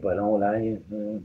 [0.00, 0.52] Pas long, là.
[0.56, 1.20] hein.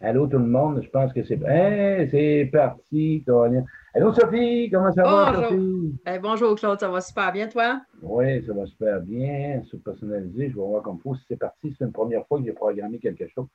[0.00, 1.40] Allô tout le monde, je pense que c'est.
[1.42, 3.64] Hey, c'est parti, Colin.
[3.94, 5.48] Allô Sophie, comment ça va, Bonjour.
[5.48, 5.98] Sophie?
[6.06, 7.80] Eh, bonjour Claude, ça va super bien toi?
[8.02, 9.62] Oui, ça va super bien.
[9.70, 11.14] C'est personnalisé, je vais voir comme il faut.
[11.14, 13.46] Si c'est parti, c'est une première fois que j'ai programmé quelque chose.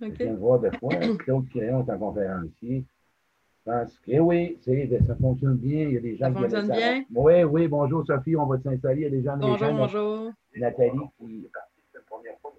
[0.00, 0.94] Je viens de voir de quoi.
[1.18, 2.84] Claude Crayon est un conférencier.
[3.64, 5.82] Pense que eh oui, c'est- ça fonctionne bien.
[5.88, 7.04] Il y a des gens Ça qui fonctionne veulent bien?
[7.14, 9.02] Oui, oui, bonjour Sophie, on va s'installer.
[9.02, 10.30] Il y a des gens Bonjour, gens, bonjour.
[10.56, 11.46] Nathalie qui.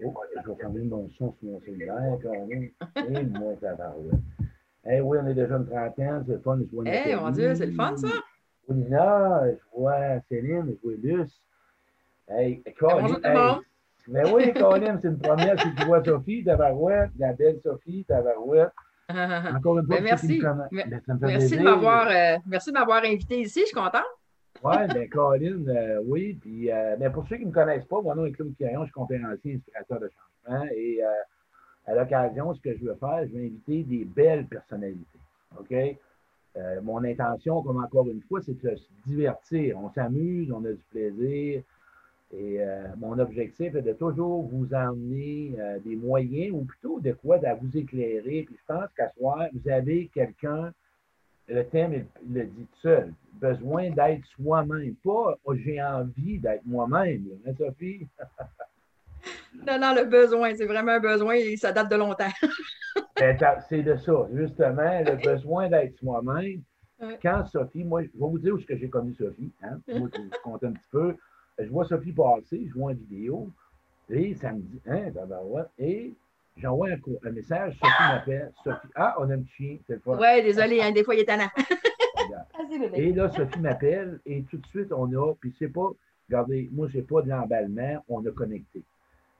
[0.03, 2.69] Oh, je vais fermer mon son sur mon cellulaire, quand même.
[3.07, 3.93] Et moi, ça va.
[4.89, 6.59] Eh oui, on est déjà une trentaine, c'est le fun.
[6.59, 7.15] Je vois Eh, Nathalie.
[7.15, 8.07] mon Dieu, c'est le fun, ça.
[8.69, 11.41] Nina, je vois Céline, je vois Luce.
[12.27, 13.47] Hey, Colin, bonjour tout le hey.
[13.49, 13.61] monde.
[14.07, 15.61] Mais oui, Colin, c'est une première.
[15.61, 18.71] Si tu vois Sophie, Tavarouette, la belle Sophie, Tavarouette.
[19.57, 20.39] Encore une fois, Ben, merci.
[20.39, 24.03] me Me- Ben, Merci de m'avoir euh, merci de m'avoir invité ici, je suis contente.
[24.63, 26.37] Oui, bien, Colin, euh, oui.
[26.41, 28.81] Puis, euh, mais pour ceux qui ne me connaissent pas, mon nom est Claude Quirion,
[28.81, 30.65] je suis conférencier, inspirateur de changement.
[30.75, 30.99] Et
[31.87, 35.19] à l'occasion, ce que je veux faire, je vais inviter des belles personnalités.
[35.59, 35.73] OK?
[36.83, 39.77] Mon intention, comme encore une fois, c'est de se divertir.
[39.79, 41.63] On s'amuse, on a du plaisir.
[42.33, 47.11] Et euh, mon objectif est de toujours vous emmener euh, des moyens, ou plutôt de
[47.11, 48.43] quoi, de vous éclairer.
[48.43, 50.71] Puis je pense qu'à soir, vous avez quelqu'un
[51.47, 53.13] le thème il il le dit tout seul.
[53.33, 54.95] Besoin d'être soi-même.
[55.03, 57.27] Pas oh, j'ai envie d'être moi-même.
[57.45, 58.07] Hein, Sophie?
[59.67, 62.31] Non, non, le besoin, c'est vraiment un besoin et ça date de longtemps.
[63.17, 63.37] Ben,
[63.69, 66.63] C'est de ça, justement, le besoin d'être soi-même.
[67.21, 69.51] Quand Sophie, moi, je vais vous dire où est-ce que j'ai connu Sophie.
[69.61, 69.79] Hein?
[69.87, 71.15] Moi, je je compte un petit peu.
[71.59, 73.49] Je vois Sophie passer, je vois une vidéo,
[74.09, 76.13] et ça me dit, hein, tabarouette, et
[76.57, 80.17] j'envoie un, message, Sophie m'appelle, Sophie, ah, on a un petit chien, c'est le fun.
[80.17, 81.49] Ouais, désolé, hein, des fois il est tannant.
[82.69, 82.89] Bébé.
[82.95, 85.89] Et là, Sophie m'appelle et tout de suite, on a, puis c'est pas,
[86.29, 88.81] regardez, moi, j'ai pas de l'emballement, on a connecté.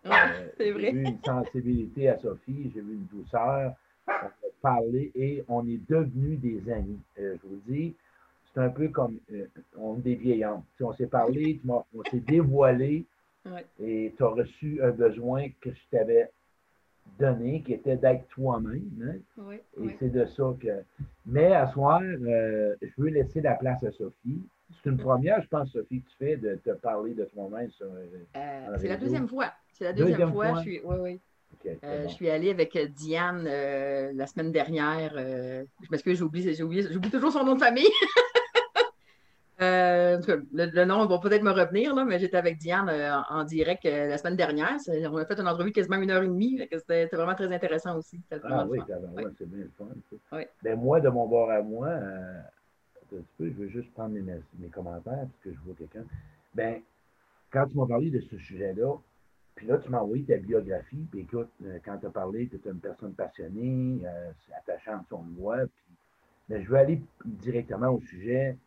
[0.03, 0.81] Ouais, Euh, c'est vrai.
[0.81, 3.74] J'ai vu une sensibilité à Sophie, j'ai vu une douceur,
[4.07, 4.31] on a
[4.62, 7.00] parlé et on est devenus des amis.
[7.19, 7.94] Euh, je vous dis,
[8.53, 9.45] c'est un peu comme, euh,
[9.78, 10.39] on est des
[10.78, 13.06] sais, on s'est parlé, on s'est dévoilé
[13.44, 13.66] Ouais.
[13.84, 16.29] et tu as reçu un besoin que je t'avais
[17.17, 18.84] donné, qui était d'être toi-même.
[19.39, 19.41] hein.
[19.84, 20.84] Et c'est de ça que.
[21.25, 24.41] Mais à soir, euh, je veux laisser la place à Sophie.
[24.83, 27.88] C'est une première, je pense, Sophie, que tu fais de te parler de toi-même sur.
[27.88, 29.51] euh, c'est la deuxième fois.
[29.73, 30.47] C'est la deuxième, Deuxième fois.
[30.50, 30.57] fois?
[30.57, 31.19] Je suis, oui, oui.
[31.83, 32.09] Euh, bon.
[32.09, 35.13] Je suis allée avec Diane euh, la semaine dernière.
[35.18, 37.89] euh, je m'excuse, j'oublie, j'oublie, j'oublie toujours son nom de famille.
[39.62, 43.42] Euh, le, le nom va peut-être me revenir, là, mais j'étais avec Diane euh, en,
[43.42, 44.78] en direct euh, la semaine dernière.
[44.88, 46.60] On a fait une entrevue quasiment une heure et demie.
[46.72, 48.20] C'était vraiment très intéressant aussi.
[48.32, 48.80] Ah le oui,
[49.16, 49.24] Ouais.
[49.38, 49.88] c'est bien le fun.
[50.36, 50.50] Ouais.
[50.64, 51.90] Ben, moi, de mon bord à moi,
[53.12, 56.06] je veux juste prendre mes, mes commentaires parce que je vois quelqu'un.
[56.56, 56.82] Ben,
[57.52, 58.96] quand tu m'as parlé de ce sujet-là,
[59.56, 61.50] puis là, tu m'as envoyé ta biographie, puis écoute,
[61.86, 65.58] quand tu as parlé, tu es une personne passionnée, euh, c'est attachant de son voix,
[65.58, 65.96] puis
[66.50, 68.58] mais je veux aller directement au sujet.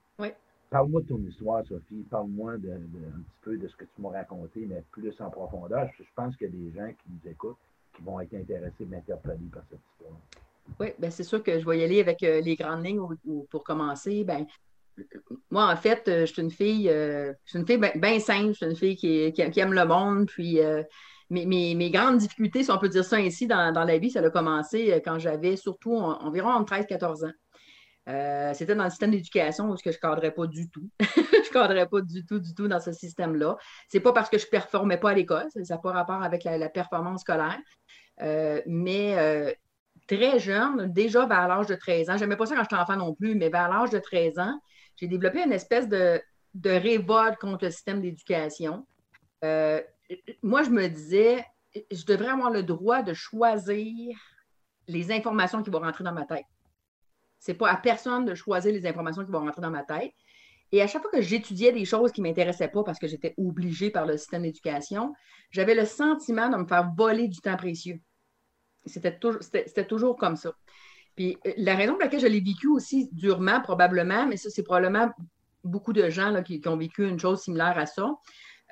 [0.75, 2.05] Parle-moi de ton histoire, Sophie.
[2.11, 5.89] Parle-moi un petit peu de ce que tu m'as raconté, mais plus en profondeur.
[5.97, 7.59] Je pense qu'il y a des gens qui nous écoutent
[7.95, 10.19] qui vont être intéressés, interpellés par cette histoire.
[10.81, 13.15] Oui, ben c'est sûr que je vais y aller avec euh, les grandes lignes ou-
[13.25, 14.25] ou pour commencer.
[14.25, 14.47] Ben,
[15.49, 18.49] moi, en fait, euh, je suis une fille, euh, je suis une fille bien simple,
[18.49, 20.27] je suis une fille qui, aime le monde.
[20.27, 20.59] Puis
[21.31, 25.01] mes, grandes difficultés, si on peut dire ça ainsi, dans, la vie, ça a commencé
[25.05, 27.33] quand j'avais surtout en- environ entre 13 14 ans.
[28.09, 30.89] Euh, C'était dans le système d'éducation où que je ne cadrais pas du tout.
[31.01, 33.57] je ne cadrais pas du tout, du tout dans ce système-là.
[33.89, 36.45] C'est pas parce que je ne performais pas à l'école, ça n'a pas rapport avec
[36.45, 37.59] la, performance scolaire.
[38.21, 39.53] Euh, mais euh,
[40.07, 43.15] très jeune, déjà vers l'âge de 13 ans, j'aimais pas ça quand j'étais enfant non
[43.15, 44.61] plus, mais vers l'âge de 13 ans,
[44.97, 46.21] j'ai développé une espèce de,
[46.53, 48.87] de révolte contre le système d'éducation.
[49.43, 51.45] Moi, je me disais,
[51.91, 54.17] je devrais avoir le droit de choisir
[54.87, 56.45] les informations qui vont rentrer dans ma tête.
[57.45, 60.13] C'est pas à personne de choisir les informations qui vont rentrer dans ma tête.
[60.73, 63.35] Et à chaque fois que j'étudiais des choses qui ne m'intéressaient pas parce que j'étais
[63.37, 65.13] obligée par le système d'éducation,
[65.51, 68.01] j'avais le sentiment de me faire voler du temps précieux.
[68.87, 69.43] C'était toujours,
[69.87, 70.55] toujours comme ça.
[71.17, 74.63] Puis euh, la raison pour laquelle je l'ai vécu aussi durement, probablement, mais ça, c'est
[74.63, 75.11] probablement
[75.65, 78.11] beaucoup de gens là, qui ont vécu une chose similaire à ça.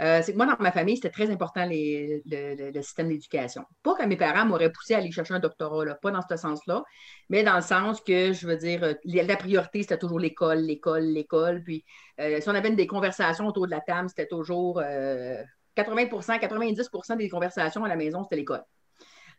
[0.00, 3.64] Euh, c'est que moi, dans ma famille, c'était très important le, système d'éducation.
[3.82, 6.36] Pas que mes parents m'auraient poussé à aller chercher un doctorat, là, pas dans ce
[6.36, 6.82] sens-là,
[7.28, 11.62] mais dans le sens que, je veux dire, la priorité, c'était toujours l'école, l'école, l'école.
[11.62, 11.84] Puis
[12.20, 15.42] euh, si on avait des conversations autour de la table, c'était toujours euh,
[15.76, 18.64] 80% 90% des conversations à la maison, c'était l'école.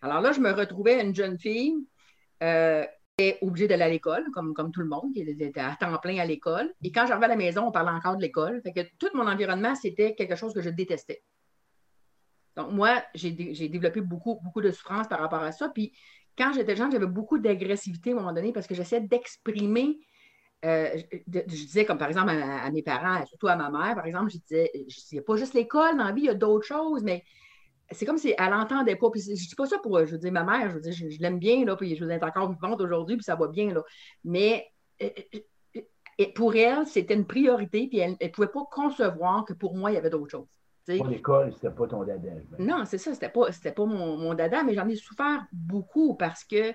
[0.01, 1.75] Alors là, je me retrouvais une jeune fille
[2.44, 2.85] euh,
[3.18, 6.18] j'étais obligée d'aller à l'école, comme, comme tout le monde, qui était à temps plein
[6.18, 6.74] à l'école.
[6.83, 8.62] Et quand j'arrivais à la maison, on parlait encore de l'école.
[8.63, 11.24] Fait que tout mon environnement, c'était quelque chose que je détestais.
[12.56, 15.69] Donc, moi, j'ai développé beaucoup, beaucoup de souffrance par rapport à ça.
[15.69, 15.94] Puis,
[16.38, 20.00] quand j'étais jeune, j'avais beaucoup d'agressivité à un moment donné parce que j'essayais d'exprimer.
[20.65, 20.89] Euh,
[21.27, 24.38] je, disais, comme par exemple à, mes parents, surtout à ma mère, par exemple, je
[24.38, 27.04] disais, il n'y a pas juste l'école dans la vie, il y a d'autres choses,
[27.04, 27.24] mais
[27.93, 29.09] c'est comme si elle n'entendait pas.
[29.09, 31.21] Puis je dis pas ça pour, je veux dire, ma mère, je veux dire, je,
[31.21, 33.81] l'aime bien, là, puis je veux dire, encore vivante aujourd'hui, puis ça va bien, là.
[34.23, 34.65] Mais
[35.01, 35.09] euh,
[35.75, 39.91] euh, pour elle, c'était une priorité, puis elle ne pouvait pas concevoir que pour moi,
[39.91, 40.47] il y avait d'autres choses.
[40.97, 42.29] Pour l'école, c'était pas ton dada.
[42.59, 46.43] Non, c'est ça, c'était pas, pas mon, mon, dada, mais j'en ai souffert beaucoup parce
[46.43, 46.73] que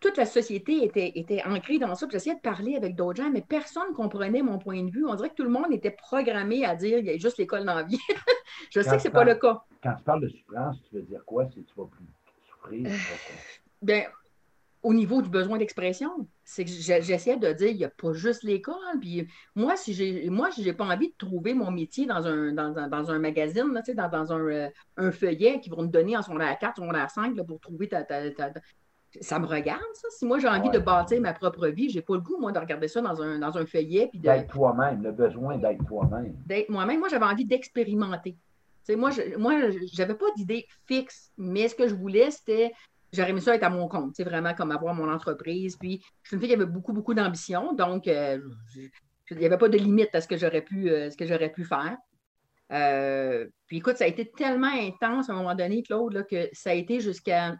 [0.00, 2.06] toute la société était, était ancrée dans ça.
[2.10, 5.06] J'essayais de parler avec d'autres gens, mais personne ne comprenait mon point de vue.
[5.06, 7.64] On dirait que tout le monde était programmé à dire il y a juste l'école
[7.64, 7.98] dans la vie.
[8.70, 9.62] Je sais que ce n'est pas le cas.
[9.82, 12.06] Quand tu parles de souffrance, tu veux dire quoi si tu vas plus
[12.48, 12.86] souffrir?
[12.86, 12.96] Euh,
[13.82, 14.04] bien,
[14.82, 18.42] au niveau du besoin d'expression, c'est que j'essayais de dire, il n'y a pas juste
[18.42, 18.74] l'école.
[19.00, 22.88] Puis moi, si j'ai moi, j'ai pas envie de trouver mon métier dans un, dans,
[22.88, 26.22] dans un magazine, là, dans, dans un, euh, un, feuillet qui vont me donner en
[26.22, 28.52] secondaire 4, secondaire 5 là, pour trouver ta, ta, ta,
[29.20, 30.08] ça me regarde, ça.
[30.10, 32.58] Si moi j'ai envie de bâtir ma propre vie, j'ai pas le goût, moi, de
[32.58, 34.08] regarder ça dans un, dans un feuillet.
[34.08, 36.34] Puis D'être toi-même, le besoin d'être toi-même.
[36.46, 37.00] D'être moi-même.
[37.00, 38.36] Moi, j'avais envie d'expérimenter.
[38.90, 39.54] moi, je, moi,
[39.92, 42.72] j'avais pas d'idée fixe, mais ce que je voulais, c'était
[43.12, 45.76] j'aurais aimé ça être à mon compte, c'est vraiment comme avoir mon entreprise.
[45.76, 48.40] Puis, je suis une fille qui avait beaucoup, beaucoup d'ambition, donc euh,
[49.30, 51.50] il n'y avait pas de limite à ce que j'aurais pu, euh, ce que j'aurais
[51.50, 51.96] pu faire.
[52.72, 56.48] Euh, puis, écoute, ça a été tellement intense à un moment donné, Claude, là, que
[56.52, 57.56] ça a été jusqu'à.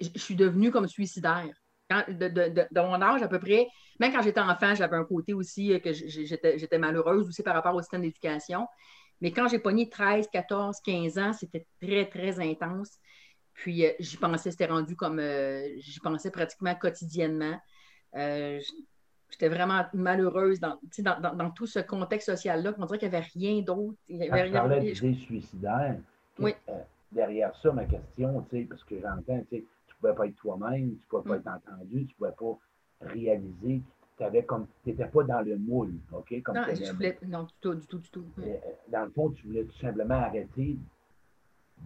[0.00, 1.54] Je suis devenue comme suicidaire.
[1.90, 3.66] de, mon âge, à peu près,
[3.98, 7.80] même quand j'étais enfant, j'avais un côté aussi que j'étais malheureuse aussi par rapport au
[7.80, 8.66] système d'éducation.
[9.20, 12.98] Mais quand j'ai pogné 13, 14, 15 ans, c'était très, très intense.
[13.54, 17.58] Puis euh, j'y pensais, c'était rendu comme euh, j'y pensais pratiquement quotidiennement.
[18.14, 18.60] Euh,
[19.28, 22.72] j'étais vraiment malheureuse dans, dans, tout ce contexte social-là.
[22.78, 23.98] On dirait qu'il n'y avait rien d'autre.
[24.08, 25.96] Il y avait parlais d'idées suicidaires.
[26.38, 26.54] Oui.
[27.10, 29.44] derrière ça, ma question, parce que j'entends,
[30.00, 31.40] pouvais pas être toi-même, tu ne pouvais pas mm.
[31.40, 32.58] être entendu, tu ne pouvais pas
[33.12, 33.82] réaliser
[34.18, 36.42] que comme tu n'étais pas dans le moule, OK?
[36.42, 38.24] Comme non, je voulais, non, du tout, du tout, du tout.
[38.88, 40.76] Dans le fond, tu voulais tout simplement arrêter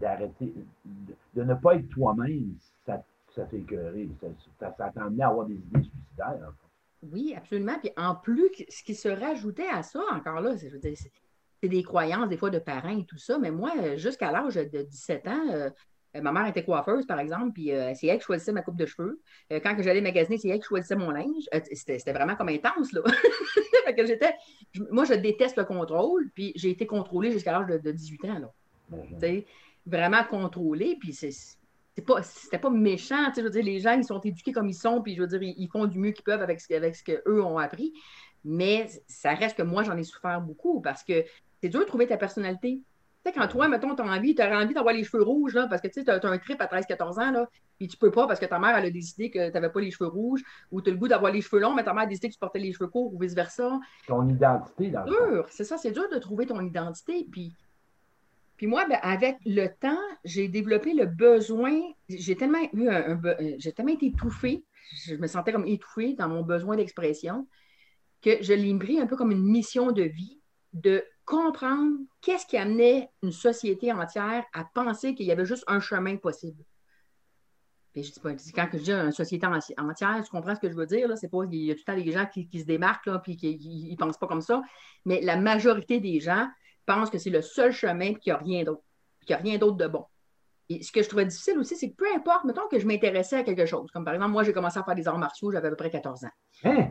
[0.00, 0.54] d'arrêter,
[1.34, 2.54] de, ne pas être toi-même,
[2.86, 3.02] ça,
[3.34, 4.08] ça fait écœurer.
[4.20, 6.52] Ça, ça, t'a amené à avoir des idées suicidaires.
[7.02, 7.78] Oui, absolument.
[7.78, 12.36] Puis en plus, ce qui se rajoutait à ça, encore là, c'est des croyances des
[12.36, 15.70] fois de parents et tout ça, mais moi, jusqu'à l'âge de 17 ans, euh,
[16.20, 18.86] ma mère était coiffeuse, par exemple, puis euh, c'est elle qui choisissait ma coupe de
[18.86, 19.20] cheveux.
[19.52, 21.48] Euh, quand j'allais magasiner, c'est elle qui choisissait mon linge.
[21.72, 23.00] C'était vraiment comme intense, là.
[23.96, 24.34] que j'étais...
[24.90, 28.52] Moi, je déteste le contrôle, puis j'ai été contrôlée jusqu'à l'âge de, 18 ans, là.
[29.20, 29.42] Ben,
[29.86, 30.96] vraiment contrôlé.
[31.00, 31.32] Puis c'est
[32.06, 33.32] pas, c'était pas méchant.
[33.34, 35.42] Je veux dire, les gens, ils sont éduqués comme ils sont, puis je veux dire,
[35.42, 37.92] ils, font du mieux qu'ils peuvent avec ce, avec ce qu'eux ont appris.
[38.44, 41.24] Mais ça reste que moi, j'en ai souffert beaucoup parce que
[41.60, 42.80] c'est dur de trouver ta personnalité.
[43.24, 45.68] Tu sais, quand toi, mettons, tu as envie, tu envie d'avoir les cheveux rouges, là,
[45.68, 47.48] parce que tu sais, as, un trip à 13-14 ans, là,
[47.78, 49.80] puis tu peux pas parce que ta mère, elle a décidé que tu n'avais pas
[49.80, 52.04] les cheveux rouges, ou tu as le goût d'avoir les cheveux longs, mais ta mère
[52.04, 53.78] a décidé que tu portais les cheveux courts, ou vice-versa.
[54.06, 57.26] Ton identité, dans dur, c'est ça, c'est dur de trouver ton identité.
[57.30, 57.54] Puis
[58.62, 63.54] puis moi, ben, avec le temps, j'ai développé le besoin, j'ai tellement eu un, euh,
[63.58, 64.64] j'ai tellement été étouffée,
[65.04, 67.48] je me sentais comme étouffée dans mon besoin d'expression,
[68.20, 70.40] que je l'ai pris un peu comme une mission de vie
[70.74, 75.80] de comprendre qu'est-ce qui amenait une société entière à penser qu'il y avait juste un
[75.80, 76.64] chemin possible.
[77.92, 80.74] Puis je dis pas, quand je dis une société entière, tu comprends ce que je
[80.74, 81.10] veux dire?
[81.16, 83.36] C'est pas, il y a tout le temps des gens qui, se démarquent, là, puis
[83.36, 84.62] qui ne pensent pas comme ça.
[85.04, 86.48] Mais la majorité des gens
[86.86, 88.82] pense que c'est le seul chemin et qu'il n'y a rien d'autre.
[89.26, 90.06] Qu'il n'y a rien d'autre de bon.
[90.70, 93.36] Et ce que je trouvais difficile aussi, c'est que peu importe, mettons que je m'intéressais
[93.36, 93.90] à quelque chose.
[93.90, 95.90] Comme par exemple, moi, j'ai commencé à faire des arts martiaux, j'avais à peu près
[95.90, 96.28] 14 ans.
[96.64, 96.90] Hein?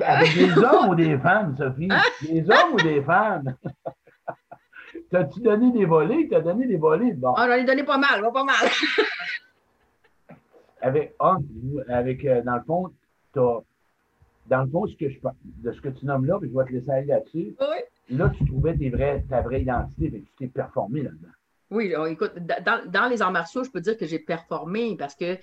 [0.00, 1.88] Avec des hommes ou des femmes, Sophie?
[2.22, 3.54] Des hommes ou des femmes?
[5.10, 6.28] T'as-tu donné des volets?
[6.30, 7.12] T'as donné des volets?
[7.14, 7.34] Bon.
[7.36, 8.56] Ah, j'en ai donné pas mal, pas mal.
[10.82, 11.36] avec, ah,
[11.88, 12.92] avec euh, dans le fond,
[13.32, 13.60] t'as
[14.48, 16.64] dans le fond, ce que je, de ce que tu nommes là, puis je vais
[16.64, 17.54] te laisser aller là-dessus.
[18.10, 21.28] Là, tu trouvais tes vrais, ta vraie identité, et tu t'es performé là-dedans.
[21.70, 25.36] Oui, écoute, dans, les arts martiaux, je peux dire que j'ai performé parce que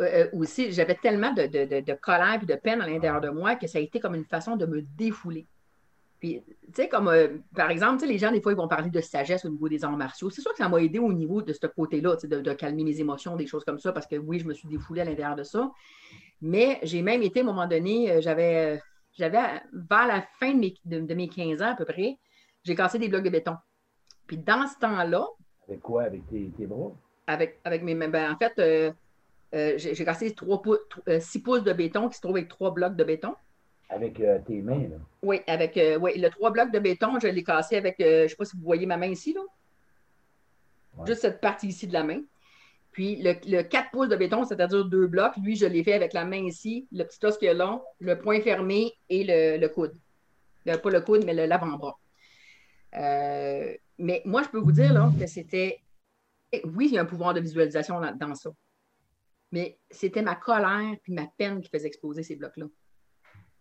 [0.00, 3.54] euh, euh, aussi, j'avais tellement de, de, colère et de peine à l'intérieur de moi
[3.54, 5.46] que ça a été comme une façon de me défouler.
[6.18, 9.00] Puis, tu sais, comme euh, par exemple, les gens, des fois, ils vont parler de
[9.00, 10.30] sagesse au niveau des arts martiaux.
[10.30, 12.98] C'est sûr que ça m'a aidé au niveau de ce côté-là, de, de calmer mes
[12.98, 15.42] émotions, des choses comme ça, parce que oui, je me suis défoulée à l'intérieur de
[15.42, 15.70] ça.
[16.40, 18.80] Mais j'ai même été, à un moment donné, euh, j'avais,
[19.12, 22.18] j'avais vers la fin de mes, de, mes 15 ans à peu près,
[22.64, 23.56] j'ai cassé des blocs de béton.
[24.26, 25.26] Puis dans ce temps-là.
[25.68, 26.04] Avec quoi?
[26.04, 26.92] Avec tes, bras?
[27.26, 27.94] Avec, avec mes.
[27.94, 28.92] Ben, en fait, euh,
[29.76, 30.62] j'ai cassé 3
[31.20, 33.34] 6 pouces de béton qui se trouve avec trois blocs de béton.
[33.88, 34.96] Avec tes mains, là?
[35.22, 38.36] Oui, avec oui, le trois blocs de béton, je l'ai cassé avec, je ne sais
[38.36, 39.42] pas si vous voyez ma main ici, là.
[41.06, 42.20] Juste cette partie ici de la main.
[42.94, 46.24] Puis le, 4 pouces de béton, c'est-à-dire deux blocs, lui, je l'ai fait avec la
[46.24, 49.94] main ici, le petit os qui est long, le point fermé et le, coude.
[50.64, 51.98] pas le coude, mais l'avant-bras.
[52.96, 55.80] Euh, mais moi, je peux vous dire là, que c'était.
[56.64, 58.50] Oui, il y a un pouvoir de visualisation dans, ça.
[59.54, 62.66] Mais c'était ma colère puis ma peine qui faisait exploser ces blocs-là.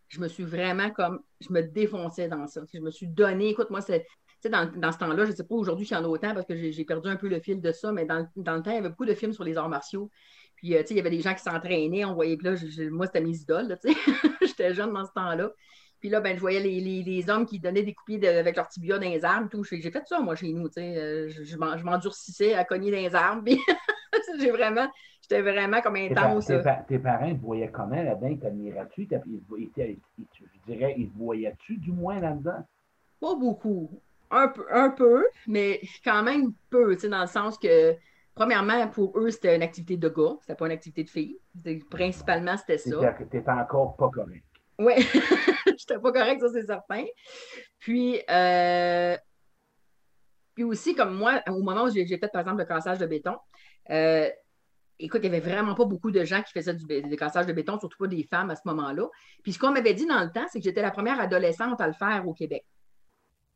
[0.07, 1.19] Je me suis vraiment comme.
[1.39, 2.63] Je me défonçais dans ça.
[2.73, 3.49] Je me suis donné.
[3.49, 4.03] Écoute, moi, c'est
[4.49, 6.55] dans, ce temps-là, je ne sais pas aujourd'hui s'il y en a autant parce que
[6.71, 8.89] j'ai perdu un peu le fil de ça, mais dans, le temps, il y avait
[8.89, 10.09] beaucoup de films sur les arts martiaux.
[10.55, 12.55] Puis, euh, il y avait des gens qui s'entraînaient, on voyait que là,
[12.89, 13.77] moi, c'était mes idoles,
[14.41, 15.51] J'étais jeune dans ce temps-là.
[15.99, 19.07] Puis là, ben, je voyais les, hommes qui donnaient des coupiers avec leurs tibias dans
[19.07, 19.21] les.
[19.51, 19.63] Tout.
[19.63, 20.67] J'ai fait ça, moi, chez nous.
[20.75, 23.43] Euh, je, je m'endurcissais à cogner dans les arbres.
[24.39, 24.87] j'ai vraiment,
[25.21, 26.47] j'étais vraiment comme intense.
[26.47, 28.35] Tes, tes, parents te voyaient comment là-dedans?
[28.37, 29.07] T'admirais-tu?
[29.09, 32.65] Je dirais, ils te voyaient-tu du moins là-dedans?
[33.19, 33.89] Pas beaucoup.
[34.31, 37.95] Un peu, un peu, mais quand même peu, dans le sens que,
[38.33, 41.37] premièrement, pour eux, c'était une activité de gars, c'était pas une activité de filles.
[41.89, 43.13] Principalement, c'était ça.
[43.17, 44.43] Tu n'étais encore pas correct.
[44.79, 44.93] Oui,
[45.67, 47.05] j'étais pas correct, ça, c'est certain.
[47.79, 49.15] Puis, euh,
[50.55, 53.35] puis aussi, comme moi, au moment où j'ai fait, par exemple, le cassage de béton,
[53.89, 54.29] euh,
[54.99, 57.53] écoute, il n'y avait vraiment pas beaucoup de gens qui faisaient du, du, cassage de
[57.53, 59.07] béton, surtout pas des femmes à ce moment-là.
[59.43, 61.87] Puis ce qu'on m'avait dit dans le temps, c'est que j'étais la première adolescente à
[61.87, 62.65] le faire au Québec.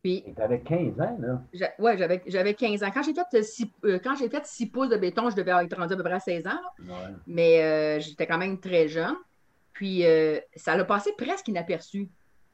[0.02, 1.70] Puis, tu avais 15 ans, là?
[1.78, 1.92] Oui,
[2.26, 2.90] j'avais 15 ans.
[2.94, 3.98] Quand j'ai fait, 6, euh,
[4.72, 6.60] pouces de béton, je devais être rendu à peu près à 16 ans.
[7.26, 9.16] Mais euh, j'étais quand même très jeune.
[9.72, 12.08] Puis euh, ça l'a passé presque inaperçu.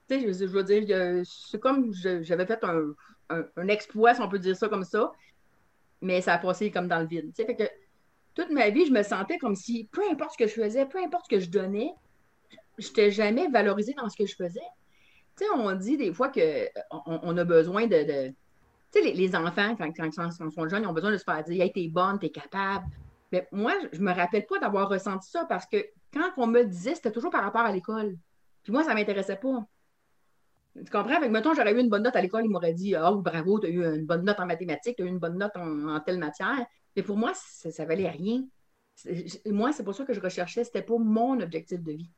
[0.08, 4.56] Tu sais, je, veux dire, c'est comme j'avais fait un, exploit, si on peut dire
[4.56, 5.12] ça comme ça,
[6.04, 7.32] mais ça a passé comme dans le vide.
[7.34, 7.64] Fait que
[8.34, 10.98] toute ma vie, je me sentais comme si, peu importe ce que je faisais, peu
[11.02, 11.92] importe ce que je donnais,
[12.78, 14.60] je n'étais jamais valorisée dans ce que je faisais.
[15.54, 18.28] On dit des fois qu'on on a besoin de.
[18.28, 18.34] tu
[18.92, 21.62] sais, les, enfants, quand, quand, ils sont jeunes, ils ont besoin de se faire dire
[21.62, 22.86] Hey, t'es bonne, t'es capable.
[23.32, 26.62] Mais moi, je ne me rappelle pas d'avoir ressenti ça parce que quand on me
[26.62, 28.16] disait, c'était toujours par rapport à l'école.
[28.62, 29.66] Puis moi, ça ne m'intéressait pas.
[30.76, 31.16] Tu comprends?
[31.16, 33.66] Avec, mettons, j'aurais eu une bonne note à l'école, ils m'auraient dit oh, bravo, tu
[33.66, 36.18] as eu une bonne note en mathématiques, tu as eu une bonne note en, telle
[36.18, 36.66] matière.
[36.96, 38.44] Mais pour moi, ça ne valait rien.
[39.46, 42.10] Moi, c'est pour ça que je recherchais, c'était pas mon objectif de vie.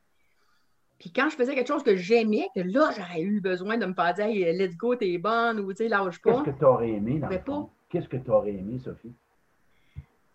[0.99, 3.93] Puis quand je faisais quelque chose que j'aimais, que là, j'aurais eu besoin de me
[3.93, 6.43] faire dire hey, let's go, t'es bonne ou tu sais, lâche pas.
[6.43, 9.13] Qu'est-ce que tu aurais aimé dans Qu'est-ce que tu aurais aimé, Sophie?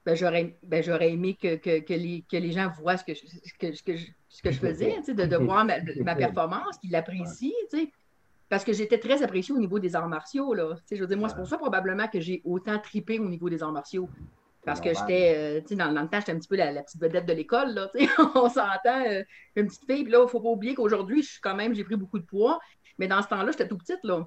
[0.05, 3.15] Ben, j'aurais, ben, j'aurais aimé que, que, que, les, que, les, gens voient ce que
[3.15, 3.21] je,
[3.59, 6.91] que, ce que je, ce que je faisais, de, de voir ma, ma performance, qu'ils
[6.91, 7.93] l'apprécient, tu sais.
[8.53, 10.77] Parce que j'étais très appréciée au niveau des arts martiaux, là.
[10.91, 13.63] Je veux dire, moi, c'est pour ça probablement que j'ai autant tripé au niveau des
[13.63, 14.11] arts martiaux.
[14.67, 17.01] Parce que j'étais, euh, tu sais, dans, le temps, j'étais un petit peu la, petite
[17.01, 19.23] vedette de l'école, là, tu sais, on s'entend, euh,
[19.57, 21.75] une petite fille, puis là, il ne faut pas oublier qu'aujourd'hui, je suis quand même,
[21.75, 22.61] j'ai pris beaucoup de poids,
[22.99, 24.19] mais dans ce temps-là, j'étais tout petite, là.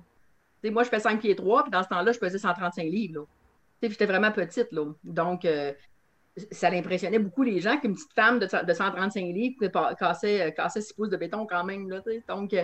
[0.64, 2.82] Tu sais, moi, je fais 5 pieds 3, puis dans ce temps-là, je pesais 135
[2.82, 3.26] livres, là.
[3.80, 4.86] Tu sais, j'étais vraiment petite, là.
[5.04, 5.72] Donc, euh,
[6.52, 10.94] ça impressionnait beaucoup les gens qu'une petite femme de, de 135 livres cassait, cassait 6
[10.94, 12.02] pouces de béton quand même, là.
[12.28, 12.56] Donc...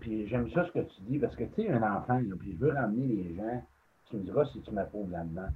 [0.00, 2.52] puis j'aime ça ce que tu dis, parce que, tu sais, un enfant, là, puis
[2.52, 3.62] je veux ramener les gens,
[4.08, 5.48] tu me diras si tu m'approuves là-dedans.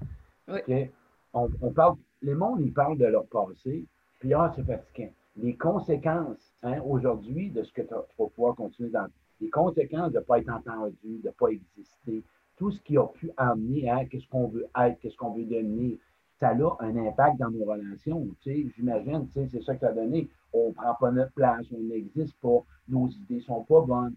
[0.49, 0.91] Oui
[1.35, 3.85] on, parle, les mondes, ils parlent de leur passé,
[4.21, 5.11] puis ah, c'est fatigant.
[5.37, 9.07] Les conséquences, hein, aujourd'hui, de ce que tu vas pouvoir continuer dans.
[9.41, 12.23] Les conséquences de ne pas être entendu, de ne pas exister,
[12.57, 15.99] tout ce qui a pu amener à qu'est-ce qu'on veut être, qu'est-ce qu'on veut devenir,
[16.41, 18.27] ça a un impact dans nos relations.
[18.45, 20.29] J'imagine, c'est ça que ça a donné.
[20.53, 24.15] On ne prend pas notre place, on n'existe pas, nos idées ne sont pas bonnes.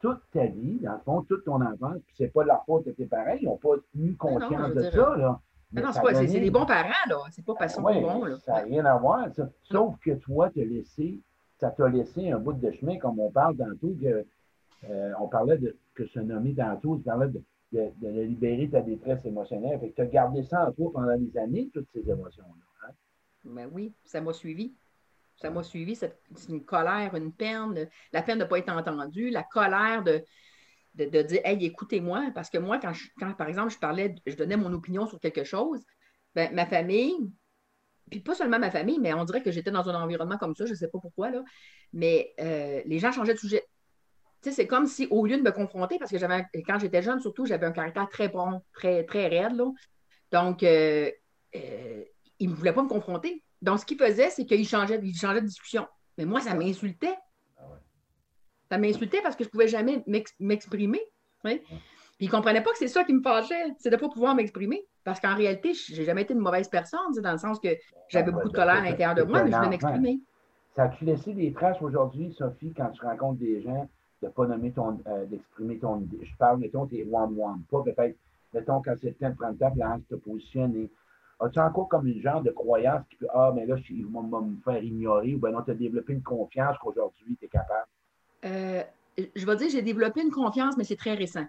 [0.00, 2.86] Toute ta vie, dans le fond, toute ton enfance, puis c'est pas de la faute
[2.86, 5.40] de tes parents, ils n'ont pas eu conscience de ça, là.
[5.70, 7.16] Non, c'est, pas, c'est, des bons parents, là.
[7.30, 8.36] C'est pas parce qu'ils sont bons, là.
[8.38, 9.48] Ça n'a rien à voir, ça.
[9.62, 11.20] Sauf que toi, t'as laissé,
[11.58, 14.24] ça t'a laissé un bout de chemin, comme on parle tantôt, que,
[14.88, 18.80] euh, on parlait de, que se nommer tantôt, tu parlais de, de, de, libérer ta
[18.80, 19.78] détresse émotionnelle.
[19.80, 22.88] Fait que tu as gardé ça en toi pendant des années, toutes ces émotions-là.
[22.88, 22.92] Hein?
[23.44, 24.74] Ben oui, ça m'a suivi.
[25.36, 25.94] Ça m'a suivi.
[25.94, 26.12] C'est
[26.48, 30.24] une colère, une peine, la peine de ne pas être entendu, la colère de,
[30.94, 34.56] de, dire Hey, écoutez-moi, parce que moi, quand, quand, par exemple, je parlais, je donnais
[34.56, 35.84] mon opinion sur quelque chose,
[36.34, 37.16] ben, ma famille,
[38.10, 40.64] puis pas seulement ma famille, mais on dirait que j'étais dans un environnement comme ça,
[40.64, 41.42] je ne sais pas pourquoi, là,
[41.92, 43.64] mais euh, les gens changeaient de sujet.
[44.42, 47.44] C'est comme si, au lieu de me confronter, parce que j'avais, quand j'étais jeune, surtout,
[47.44, 49.70] j'avais un caractère très bon, très, très raide, là.
[50.30, 51.10] Donc, euh,
[51.56, 52.04] euh,
[52.38, 53.42] ils ne voulaient pas me confronter.
[53.62, 55.86] Donc, ce qu'ils faisaient, c'est qu'ils changeaient, ils changeaient de discussion.
[56.16, 57.16] Mais moi, ça m'insultait.
[58.70, 60.04] Ça m'insultait parce que je ne pouvais jamais
[60.38, 61.00] m'exprimer.
[61.42, 64.08] Puis ils ne comprenaient pas que c'est ça qui me fâchait, c'est de ne pas
[64.08, 64.84] pouvoir m'exprimer.
[65.04, 67.68] Parce qu'en réalité, je n'ai jamais été une mauvaise personne, dans le sens que
[68.08, 70.20] j'avais beaucoup de colère à l'intérieur de moi, mais je voulais m'exprimer.
[70.76, 73.88] Ça a-tu laissé des traces aujourd'hui, Sophie, quand tu rencontres des gens,
[74.22, 76.24] de pas nommer ton, euh, d'exprimer ton idée?
[76.24, 78.16] Je parle, mettons, tes one-one, pas peut-être,
[78.52, 80.90] mettons, quand c'est le temps de prendre ta place, te positionner.
[81.40, 84.60] As-tu encore comme une genre de croyance qui peut, ah, mais là, ils vont me
[84.64, 87.86] faire ignorer, ou bien non, tu as développé une confiance qu'aujourd'hui, tu es capable?
[88.44, 88.82] Euh,
[89.34, 91.46] je vais dire, j'ai développé une confiance, mais c'est très récent.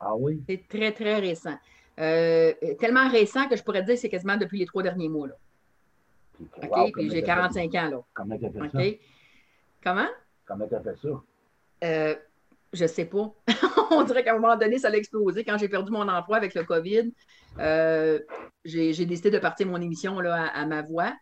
[0.00, 0.42] Ah oui?
[0.48, 1.56] C'est très, très récent.
[1.98, 5.28] Euh, tellement récent que je pourrais dire que c'est quasiment depuis les trois derniers mois.
[5.28, 5.34] Là.
[6.40, 6.92] OK?
[6.92, 7.90] Puis j'ai 45 ans.
[7.90, 8.00] Là.
[8.12, 8.98] Comment tu as fait ça?
[9.82, 10.08] Comment?
[10.46, 11.08] Comment tu as fait ça?
[11.82, 12.14] Euh,
[12.72, 13.32] je sais pas.
[13.90, 15.44] On dirait qu'à un moment donné, ça a explosé.
[15.44, 17.12] Quand j'ai perdu mon emploi avec le COVID,
[17.60, 18.18] euh,
[18.64, 21.12] j'ai décidé de partir mon émission là, à, ma voix.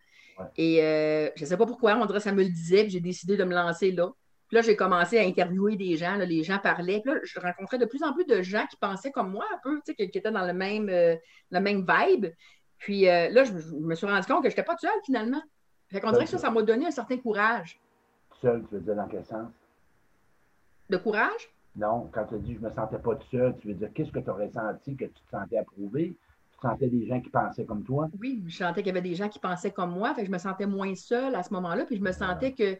[0.57, 2.99] Et euh, je ne sais pas pourquoi, on dirait que ça me le disait, j'ai
[2.99, 4.09] décidé de me lancer là.
[4.47, 7.01] Puis là, j'ai commencé à interviewer des gens, les gens parlaient.
[7.01, 9.57] Puis là, je rencontrais de plus en plus de gens qui pensaient comme moi, un
[9.63, 11.15] peu, qui, qui étaient dans le même, euh,
[11.51, 12.27] le même vibe.
[12.77, 15.41] Puis euh, là, je, me suis rendu compte que je n'étais pas seule finalement.
[15.89, 17.79] Fait qu'on dirait que ça, ça m'a donné un certain courage.
[18.41, 19.47] Seul, tu veux dire dans quel sens?
[20.89, 21.49] De courage?
[21.75, 24.19] Non, quand tu dis je ne me sentais pas seul, tu veux dire qu'est-ce que
[24.19, 26.15] tu aurais senti que tu te sentais approuvé?
[26.51, 28.09] Tu sentais des gens qui pensaient comme toi?
[28.19, 30.13] Oui, je sentais qu'il y avait des gens qui pensaient comme moi.
[30.13, 31.85] Fait que je me sentais moins seule à ce moment-là.
[31.85, 32.77] Puis je me sentais que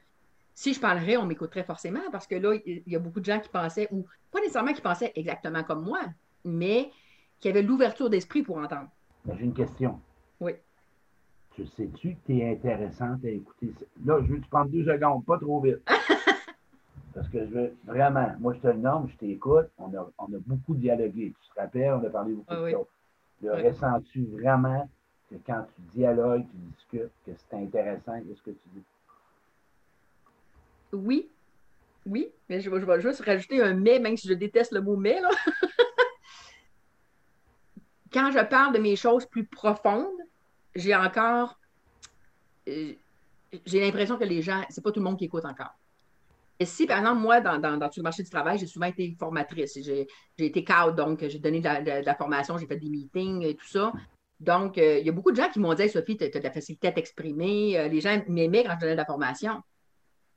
[0.54, 3.40] si je parlerais, on m'écouterait forcément parce que là, il y a beaucoup de gens
[3.40, 6.02] qui pensaient, ou pas nécessairement qui pensaient exactement comme moi,
[6.46, 6.92] mais
[7.40, 8.90] qui avaient l'ouverture d'esprit pour entendre.
[9.26, 10.00] J'ai une question.
[10.40, 10.54] Oui.
[11.56, 13.74] Tu sais-tu que tu es intéressante à écouter?
[14.06, 15.80] Là, je veux que tu prennes deux secondes, pas trop vite.
[17.14, 20.26] Parce que je veux vraiment, moi je te le nomme, je t'écoute, on a, on
[20.26, 21.34] a beaucoup dialogué.
[21.42, 22.88] Tu te rappelles, on a parlé beaucoup de choses.
[23.42, 24.90] Le ressens-tu vraiment
[25.30, 28.84] que quand tu dialogues, tu discutes, que c'est intéressant, qu'est-ce que tu dis?
[30.94, 31.30] Oui.
[32.06, 35.22] Oui, mais je, vais juste rajouter un mais, même si je déteste le mot mais.
[35.22, 35.30] Là.
[38.14, 40.20] Quand je parle de mes choses plus profondes,
[40.76, 41.58] j'ai encore.
[42.68, 42.94] Euh,
[43.66, 45.74] j'ai l'impression que les gens, c'est pas tout le monde qui écoute encore.
[46.60, 49.16] Et si, par exemple, moi, dans, dans, tout le marché du travail, j'ai souvent été
[49.20, 49.78] formatrice.
[49.84, 50.08] J'ai
[50.38, 53.92] été cadre, donc j'ai donné de la, formation, j'ai fait des meetings et tout ça.
[54.40, 56.40] Donc, euh, il y a beaucoup de gens qui m'ont dit Sophie, tu as, de
[56.40, 57.80] la facilité à t'exprimer.
[57.80, 59.62] Euh, les gens m'aimaient quand je donnais de la formation.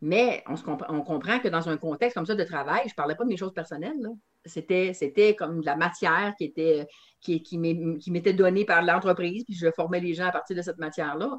[0.03, 3.25] Mais on, comprend que dans un contexte comme ça de travail, je ne parlais pas
[3.25, 3.97] de mes choses personnelles.
[4.45, 6.87] C'était, c'était comme de la matière qui, était,
[7.21, 10.79] qui, qui m'était donnée par l'entreprise, puis je formais les gens à partir de cette
[10.79, 11.39] matière-là.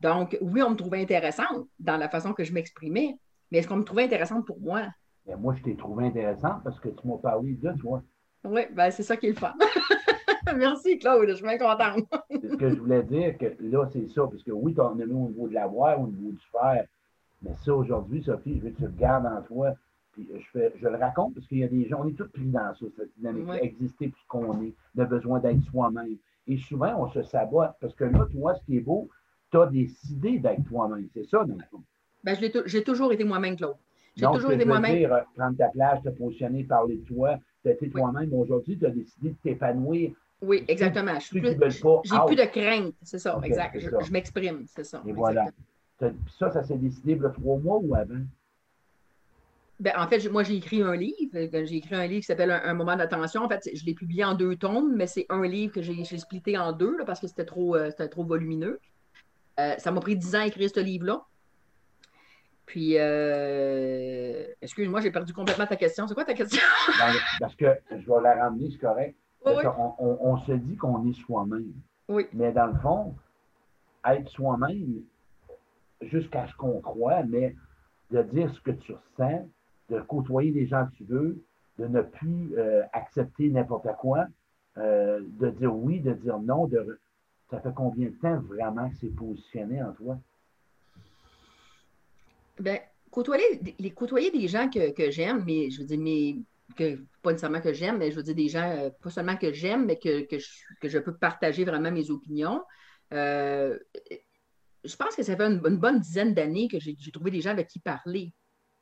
[0.00, 3.16] Donc, oui, on me trouvait intéressante dans la façon que je m'exprimais,
[3.54, 4.82] mais est-ce qu'on me trouvait intéressante pour moi?
[5.24, 8.02] Ben, moi, je t'ai trouvé intéressante parce que tu m'as parlé de toi.
[8.42, 9.54] Oui, ben, c'est ça qui est le fun.
[10.56, 12.04] Merci, Claude, je suis bien contente.
[12.28, 14.92] c'est ce que je voulais dire, que là, c'est ça, parce que oui, tu as
[14.92, 16.84] mis au niveau de la voix, au niveau du fer,
[17.42, 19.72] mais ça, aujourd'hui, Sophie, je veux que tu le gardes en toi.
[20.10, 22.28] Puis je, fais, je le raconte parce qu'il y a des gens, on est tous
[22.28, 26.16] pris dans ça, cette dynamique, exister plus qu'on est, le besoin d'être soi-même.
[26.48, 29.08] Et souvent, on se sabote parce que là, toi, ce qui est beau,
[29.52, 31.08] tu as décidé d'être toi-même.
[31.14, 31.84] C'est ça, dans le fond.
[32.24, 33.76] Ben, j'ai toujours été moi-même, Claude.
[34.16, 34.96] J'ai toujours été moi-même.
[34.96, 38.32] Dire, euh, prendre ta place, te positionner, parler de toi, tu été toi-même.
[38.32, 40.12] Aujourd'hui, tu as décidé de t'épanouir.
[40.40, 41.18] Oui, exactement.
[41.20, 43.78] J'ai plus, de crainte, c'est ça, exact.
[43.78, 45.02] Je, m'exprime, c'est ça.
[45.06, 45.46] Et voilà.
[45.98, 48.20] Ça, ça s'est décidé il y a trois mois ou avant?
[49.80, 51.32] Ben, en fait, moi, j'ai écrit un livre.
[51.32, 53.42] J'ai écrit un livre qui s'appelle un, moment d'attention.
[53.42, 56.56] En fait, je l'ai publié en deux tomes, mais c'est un livre que j'ai splitté
[56.56, 58.80] en deux parce que c'était trop, euh, trop volumineux.
[59.60, 61.24] Euh, ça m'a pris dix ans à écrire ce livre-là.
[62.66, 66.08] Puis, euh, excuse-moi, j'ai perdu complètement ta question.
[66.08, 66.62] C'est quoi ta question?
[67.40, 69.16] parce que je vais la ramener, c'est correct.
[69.44, 71.72] On, se dit qu'on est soi-même.
[72.08, 72.26] Oui.
[72.32, 73.14] Mais dans le fond,
[74.06, 75.02] être soi-même,
[76.00, 77.54] jusqu'à ce qu'on croit, mais
[78.10, 79.46] de dire ce que tu ressens,
[79.90, 81.44] de côtoyer les gens que tu veux,
[81.78, 84.26] de ne plus euh, accepter n'importe quoi,
[84.78, 86.98] euh, de dire oui, de dire non, de...
[87.50, 90.18] ça fait combien de temps vraiment que c'est positionné en toi?
[92.58, 92.78] Ben,
[93.10, 93.44] côtoyer,
[93.78, 96.36] les, côtoyer des gens que, j'aime, mais je veux dire, mais,
[96.76, 99.52] que, pas nécessairement que j'aime, mais je veux dire des gens, euh, pas seulement que
[99.52, 102.62] j'aime, mais que, que, je, peux partager vraiment mes opinions
[104.84, 107.68] je pense que ça fait une, bonne dizaine d'années que j'ai trouvé des gens avec
[107.68, 108.32] qui parler,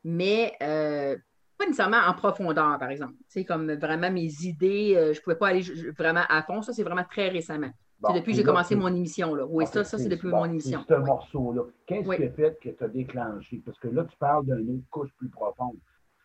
[0.03, 1.17] mais euh,
[1.57, 3.13] pas nécessairement en profondeur, par exemple.
[3.27, 5.63] C'est comme vraiment mes idées, euh, je ne pouvais pas aller
[5.97, 6.61] vraiment à fond.
[6.61, 7.71] Ça, c'est vraiment très récemment.
[8.07, 9.35] C'est depuis que j'ai commencé mon émission.
[9.35, 9.45] Là.
[9.45, 10.83] Oui, ça, ça c'est depuis mon émission.
[10.87, 11.63] C'est un morceau-là.
[11.85, 13.61] Qu'est-ce qui a fait que tu as déclenché?
[13.65, 15.77] Parce que là, tu parles d'une autre couche plus profonde.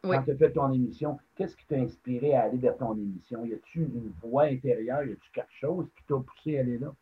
[0.02, 3.44] Quand tu as fait ton émission, qu'est-ce qui t'a inspiré à aller vers ton émission?
[3.44, 5.02] Y a-tu une voix intérieure?
[5.02, 6.94] Y a-tu quelque chose qui t'a poussé à aller là?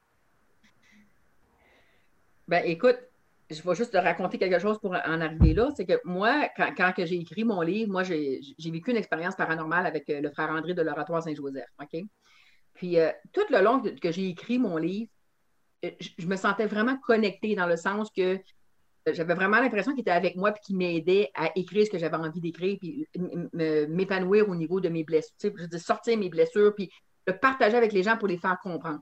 [2.48, 2.98] Ben, écoute,
[3.50, 5.70] je vais juste te raconter quelque chose pour en arriver là.
[5.76, 9.86] C'est que moi, quand, quand j'ai écrit mon livre, moi, j'ai vécu une expérience paranormale
[9.86, 11.68] avec euh, le frère André de l'Oratoire Saint-Joseph.
[11.80, 12.02] OK?
[12.76, 15.10] Puis, euh, tout le long que, j'ai écrit mon livre,
[15.84, 18.38] euh, je, me sentais vraiment connectée dans le sens que
[19.12, 22.16] j'avais vraiment l'impression qu'il était avec moi et qu'il m'aidait à écrire ce que j'avais
[22.16, 23.06] envie d'écrire, puis
[23.88, 25.32] m'épanouir au niveau de mes blessures.
[25.40, 26.90] Je veux sortir mes blessures, puis
[27.26, 29.00] le partager avec les gens pour les faire comprendre.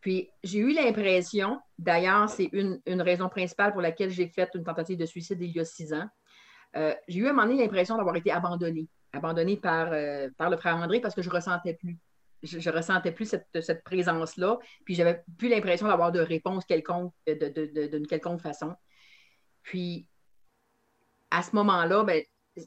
[0.00, 4.98] Puis j'ai eu l'impression, d'ailleurs, c'est une, raison principale pour laquelle j'ai fait une tentative
[4.98, 6.08] de suicide il y a six ans.
[6.76, 10.50] Euh, j'ai eu à un moment donné l'impression d'avoir été abandonnée, abandonnée par, euh, par
[10.50, 11.98] le frère André parce que je ne ressentais plus.
[12.42, 18.06] Je, ne ressentais plus cette, présence-là, puis j'avais plus l'impression d'avoir de réponse quelconque, d'une
[18.06, 18.74] quelconque façon.
[19.62, 20.08] Puis,
[21.30, 22.22] à ce moment-là, ben,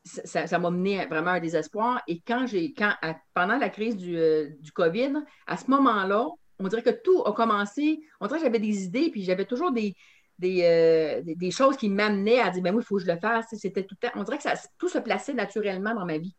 [0.06, 2.02] ça m'a mené vraiment à un désespoir.
[2.08, 2.94] Et quand j'ai, quand,
[3.34, 5.14] pendant la crise du, euh, du COVID,
[5.48, 6.28] à ce moment-là,
[6.60, 8.00] on dirait que tout a commencé.
[8.20, 9.96] On dirait que j'avais des idées, puis j'avais toujours des,
[10.38, 13.48] des, euh, choses qui m'amenaient à dire, ben oui, il faut que je le fasse.
[13.54, 16.36] C'était tout On dirait que ça, tout se plaçait naturellement dans ma vie.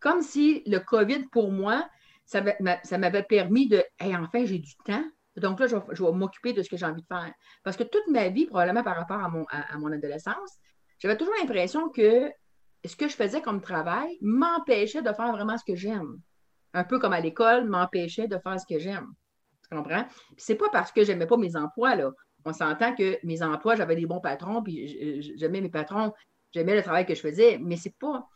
[0.00, 1.88] Comme si le COVID, pour moi,
[2.24, 5.04] ça m'avait permis de, hey, enfin, j'ai du temps.
[5.36, 7.32] Donc là, je vais, m'occuper de ce que j'ai envie de faire.
[7.64, 10.58] Parce que toute ma vie, probablement par rapport à mon, à mon adolescence,
[10.98, 12.30] j'avais toujours l'impression que
[12.84, 16.20] ce que je faisais comme travail m'empêchait de faire vraiment ce que j'aime.
[16.72, 19.12] Un peu comme à l'école, m'empêchait de faire ce que j'aime.
[19.62, 20.04] Tu comprends?
[20.04, 22.10] Puis c'est pas parce que j'aimais pas mes emplois, là.
[22.44, 26.12] On s'entend que mes emplois, j'avais des bons patrons, puis j'aimais mes patrons,
[26.52, 28.28] j'aimais le travail que je faisais, mais c'est pas.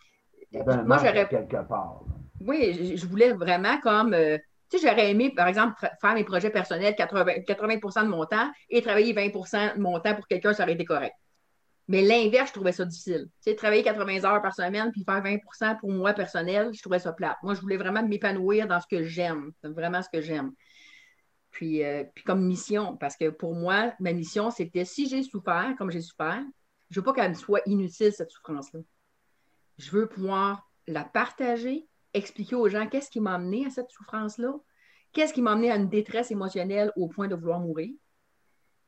[0.52, 1.28] moi, j'aurais.
[1.28, 2.04] quelque part.
[2.40, 4.14] Oui, je, voulais vraiment comme.
[4.14, 4.38] Euh,
[4.70, 8.50] tu sais, j'aurais aimé, par exemple, faire mes projets personnels 80, 80 de mon temps
[8.68, 11.14] et travailler 20% de mon temps pour quelqu'un, ça aurait été correct.
[11.88, 13.28] Mais l'inverse, je trouvais ça difficile.
[13.42, 16.98] Tu sais, travailler 80 heures par semaine puis faire 20% pour moi personnel, je trouvais
[16.98, 17.38] ça plate.
[17.42, 19.52] Moi, je voulais vraiment m'épanouir dans ce que j'aime.
[19.62, 20.52] Vraiment ce que j'aime.
[21.50, 25.74] Puis, euh, puis comme mission, parce que pour moi, ma mission, c'était si j'ai souffert,
[25.78, 26.42] comme j'ai souffert,
[26.90, 28.80] je veux pas qu'elle soit inutile, cette souffrance-là.
[29.78, 34.52] Je veux pouvoir la partager, expliquer aux gens qu'est-ce qui m'a amené à cette souffrance-là,
[35.12, 37.94] qu'est-ce qui m'a amené à une détresse émotionnelle au point de vouloir mourir,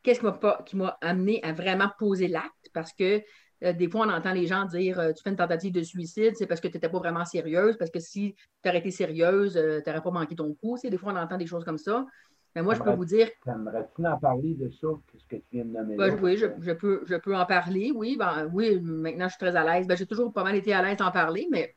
[0.02, 0.20] qu'est-ce
[0.64, 3.22] qui m'a amené à vraiment poser l'acte, parce que
[3.62, 6.34] euh, des fois, on entend les gens dire euh, Tu fais une tentative de suicide,
[6.34, 9.52] c'est parce que tu n'étais pas vraiment sérieuse, parce que si tu aurais été sérieuse,
[9.52, 10.78] tu n'aurais pas manqué ton coup.
[10.82, 12.06] Des fois, on entend des choses comme ça.
[12.54, 13.28] Mais moi, je peux vous dire.
[13.46, 15.96] Aimerais-tu en parler de ça, ce que tu viens de nommer?
[15.96, 18.16] Ben, oui, je, peux, je peux en parler, oui.
[18.18, 19.86] Ben, oui, maintenant, je suis très à l'aise.
[19.86, 21.76] Ben, j'ai toujours pas mal été à l'aise d'en parler, mais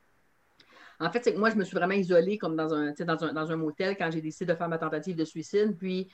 [1.04, 3.34] en fait, c'est que moi, je me suis vraiment isolée comme dans un, dans un,
[3.34, 5.78] dans un motel quand j'ai décidé de faire ma tentative de suicide.
[5.78, 6.10] Puis,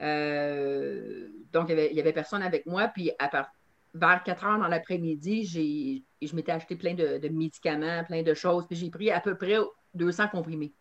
[0.00, 2.88] euh, donc, il n'y avait, personne avec moi.
[2.88, 3.50] Puis, à part,
[3.94, 8.66] vers 4 heures dans l'après-midi, je m'étais acheté plein de, de, médicaments, plein de choses.
[8.66, 9.58] Puis, j'ai pris à peu près
[9.94, 10.72] 200 comprimés.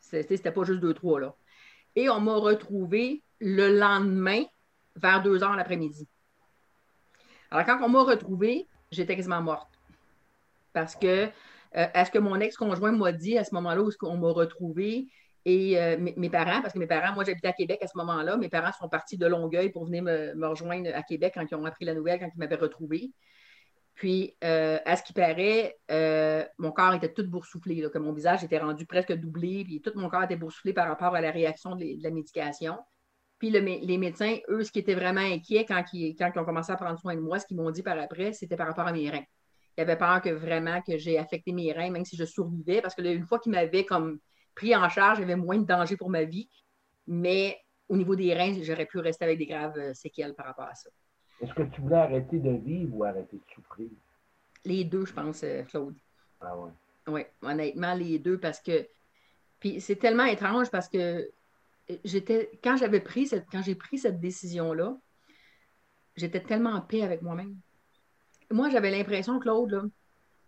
[0.00, 1.34] C'était pas juste 2-3, là.
[1.96, 4.42] Et on m'a retrouvé le lendemain
[4.96, 6.08] vers 2 heures l'après-midi.
[7.50, 9.70] Alors, quand on m'a retrouvé, j'étais quasiment morte.
[10.72, 11.28] Parce que,
[11.76, 15.08] euh, est-ce que mon ex-conjoint m'a dit à ce moment-là où on m'a retrouvé
[15.46, 18.36] et euh, mes, parents, parce que mes parents, moi j'habitais à Québec à ce moment-là,
[18.38, 21.66] mes parents sont partis de Longueuil pour venir me, rejoindre à Québec quand ils ont
[21.66, 23.12] appris la nouvelle, quand ils m'avaient retrouvée.
[23.94, 28.42] Puis, euh, à ce qui paraît, euh, mon corps était tout boursouflé, là, mon visage
[28.42, 31.76] était rendu presque doublé, puis tout mon corps était boursouflé par rapport à la réaction
[31.76, 32.78] de, la médication.
[33.38, 36.76] Puis les médecins, eux, ce qui était vraiment inquiet quand quand ils ont commencé à
[36.76, 39.10] prendre soin de moi, ce qu'ils m'ont dit par après, c'était par rapport à mes
[39.10, 39.24] reins.
[39.76, 42.94] Ils avaient peur que vraiment que j'ai affecté mes reins, même si je survivais, parce
[42.94, 44.18] que une fois qu'ils m'avaient comme
[44.54, 46.48] pris en charge, j'avais moins de danger pour ma vie.
[47.06, 47.58] Mais
[47.88, 50.74] au niveau des reins, j'aurais pu rester avec des graves euh, séquelles par rapport à
[50.74, 50.90] ça.
[51.40, 53.88] Est-ce que tu voulais arrêter de vivre ou arrêter de souffrir?
[54.64, 55.96] Les deux, je pense, euh, Claude.
[56.40, 56.70] Ah ouais.
[57.06, 58.86] Oui, honnêtement, les deux, parce que.
[59.60, 61.28] Puis c'est tellement étrange parce que
[61.90, 62.50] euh, j'étais.
[62.62, 63.46] Quand j'avais pris cette.
[63.50, 64.96] Quand j'ai pris cette décision-là,
[66.16, 67.56] j'étais tellement en paix avec moi-même.
[68.50, 69.82] Moi, j'avais l'impression, Claude, là,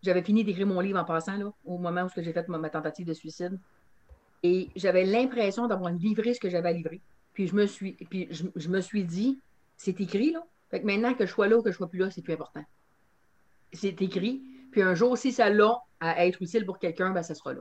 [0.03, 3.07] j'avais fini d'écrire mon livre en passant, là, au moment où j'ai fait ma, tentative
[3.07, 3.59] de suicide.
[4.43, 7.01] Et j'avais l'impression d'avoir livré ce que j'avais à livrer.
[7.33, 9.39] Puis je me suis, puis je me suis dit,
[9.77, 10.47] c'est écrit, là.
[10.71, 12.35] Fait que maintenant que je sois là ou que je sois plus là, c'est plus
[12.35, 12.65] important.
[13.73, 14.43] C'est écrit.
[14.73, 17.61] Puis un jour, si ça l'a à être utile pour quelqu'un, ben, ça sera là.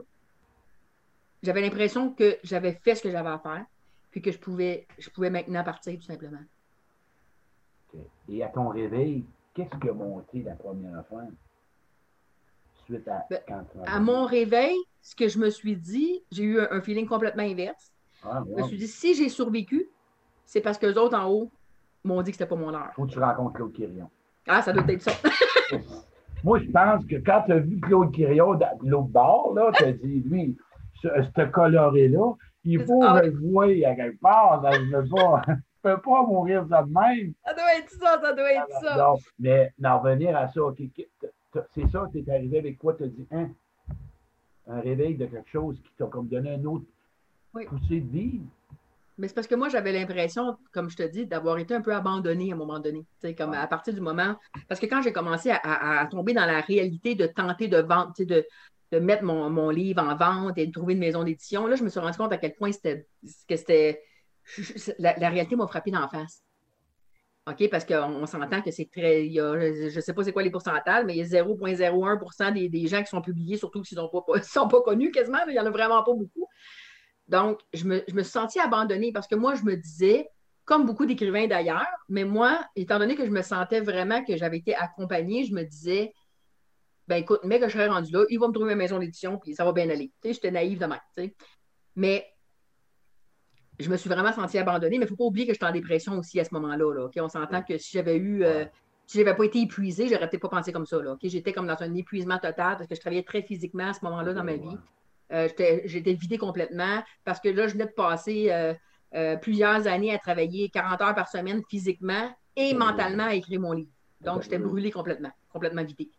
[1.42, 3.64] J'avais l'impression que j'avais fait ce que j'avais à faire,
[4.10, 6.40] puis que je pouvais, je pouvais maintenant partir tout simplement.
[8.28, 9.24] Et à ton réveil,
[9.56, 11.22] qu'est-ce qui a monté la première fois?
[12.84, 13.40] Suite à, ben,
[13.86, 17.90] à mon réveil, ce que je me suis dit, j'ai eu un, feeling complètement inverse.
[18.22, 19.88] Ah, je me suis dit, si j'ai survécu,
[20.44, 21.50] c'est parce que les autres en haut
[22.04, 22.92] m'ont dit que c'était pas mon heure.
[22.94, 24.08] Faut que tu rencontres Claude Quirion.
[24.46, 25.12] Ah, ça doit être ça.
[26.44, 29.84] Moi, je pense que quand tu as vu Claude Quirion de l'autre bord, là, tu
[29.84, 30.56] as dit, lui,
[31.02, 34.62] ce, coloré-là, il faut ah, le voir à quelque part.
[34.62, 35.42] veux pas.
[35.94, 37.32] Peux pas mourir de même.
[37.44, 38.96] Ça doit être ça, ça doit être ça.
[38.96, 40.60] Non, mais d'en revenir à ça,
[41.74, 42.94] c'est ça, tu es arrivé avec quoi?
[42.94, 43.50] Tu as dit, hein?
[44.68, 46.84] Un réveil de quelque chose qui t'a comme donné un autre
[47.52, 48.40] poussée de vie.
[49.18, 51.94] Mais c'est parce que moi, j'avais l'impression, comme je te dis, d'avoir été un peu
[51.94, 53.06] abandonnée à un moment donné.
[53.38, 54.36] Comme à partir du moment.
[54.68, 58.44] Parce que quand j'ai commencé à, tomber dans la réalité de tenter de vendre, de,
[58.92, 61.88] de mettre mon, livre en vente et de trouver une maison d'édition, là, je me
[61.88, 63.06] suis rendu compte à quel point c'était.
[63.48, 64.02] que c'était.
[64.98, 66.42] La, réalité m'a frappé d'en face.
[67.48, 67.68] OK?
[67.70, 69.28] Parce qu'on s'entend que c'est très.
[69.30, 72.86] je ne sais pas c'est quoi les pourcentages, mais il y a 0,01 des, des,
[72.86, 74.02] gens qui sont publiés, surtout s'ils ne
[74.42, 75.38] sont pas, connus quasiment.
[75.46, 76.48] Il n'y en a vraiment pas beaucoup.
[77.28, 80.28] Donc, je me, je me suis abandonnée parce que moi, je me disais,
[80.64, 84.58] comme beaucoup d'écrivains d'ailleurs, mais moi, étant donné que je me sentais vraiment que j'avais
[84.58, 86.12] été accompagnée, je me disais,
[87.08, 89.38] ben écoute, mec, que je serais rendu là, il va me trouver une maison d'édition,
[89.38, 90.12] puis ça va bien aller.
[90.20, 91.30] Tu sais, j'étais naïve de même.
[91.94, 92.26] Mais
[93.78, 95.72] je me suis vraiment sentie abandonnée, mais il ne faut pas oublier que j'étais en
[95.72, 96.94] dépression aussi à ce moment-là.
[96.94, 98.64] Là, On s'entend que si j'avais eu, euh,
[99.06, 101.00] si j'avais pas été épuisée, j'aurais peut-être pas pensé comme ça.
[101.02, 104.04] Là, J'étais comme dans un épuisement total parce que je travaillais très physiquement à ce
[104.04, 104.78] moment-là dans ma vie.
[105.32, 105.48] Euh,
[105.84, 108.74] j'étais vidée complètement parce que là, je venais de passer euh,
[109.14, 113.72] euh, plusieurs années à travailler 40 heures par semaine physiquement et mentalement à écrire mon
[113.72, 113.90] livre.
[114.20, 116.10] Donc, j'étais brûlée complètement, complètement vidée.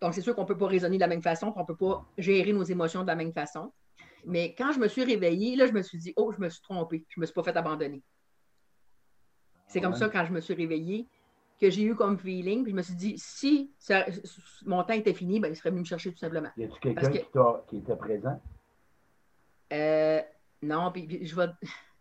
[0.00, 1.76] Donc, c'est sûr qu'on ne peut pas raisonner de la même façon, qu'on ne peut
[1.76, 3.72] pas gérer nos émotions de la même façon.
[4.26, 6.60] Mais quand je me suis réveillée, là, je me suis dit, oh, je me suis
[6.60, 8.02] trompée, je ne me suis pas fait abandonner.
[9.68, 11.08] C'est comme ça, quand je me suis réveillée,
[11.60, 12.62] que j'ai eu comme feeling.
[12.62, 13.72] Puis je me suis dit, si
[14.64, 16.50] mon temps était fini, ben, il serait venu me chercher tout simplement.
[16.56, 17.10] Y a-tu quelqu'un
[17.68, 18.40] qui, était présent?
[19.72, 20.20] Euh,
[20.62, 21.48] non, puis, je vais,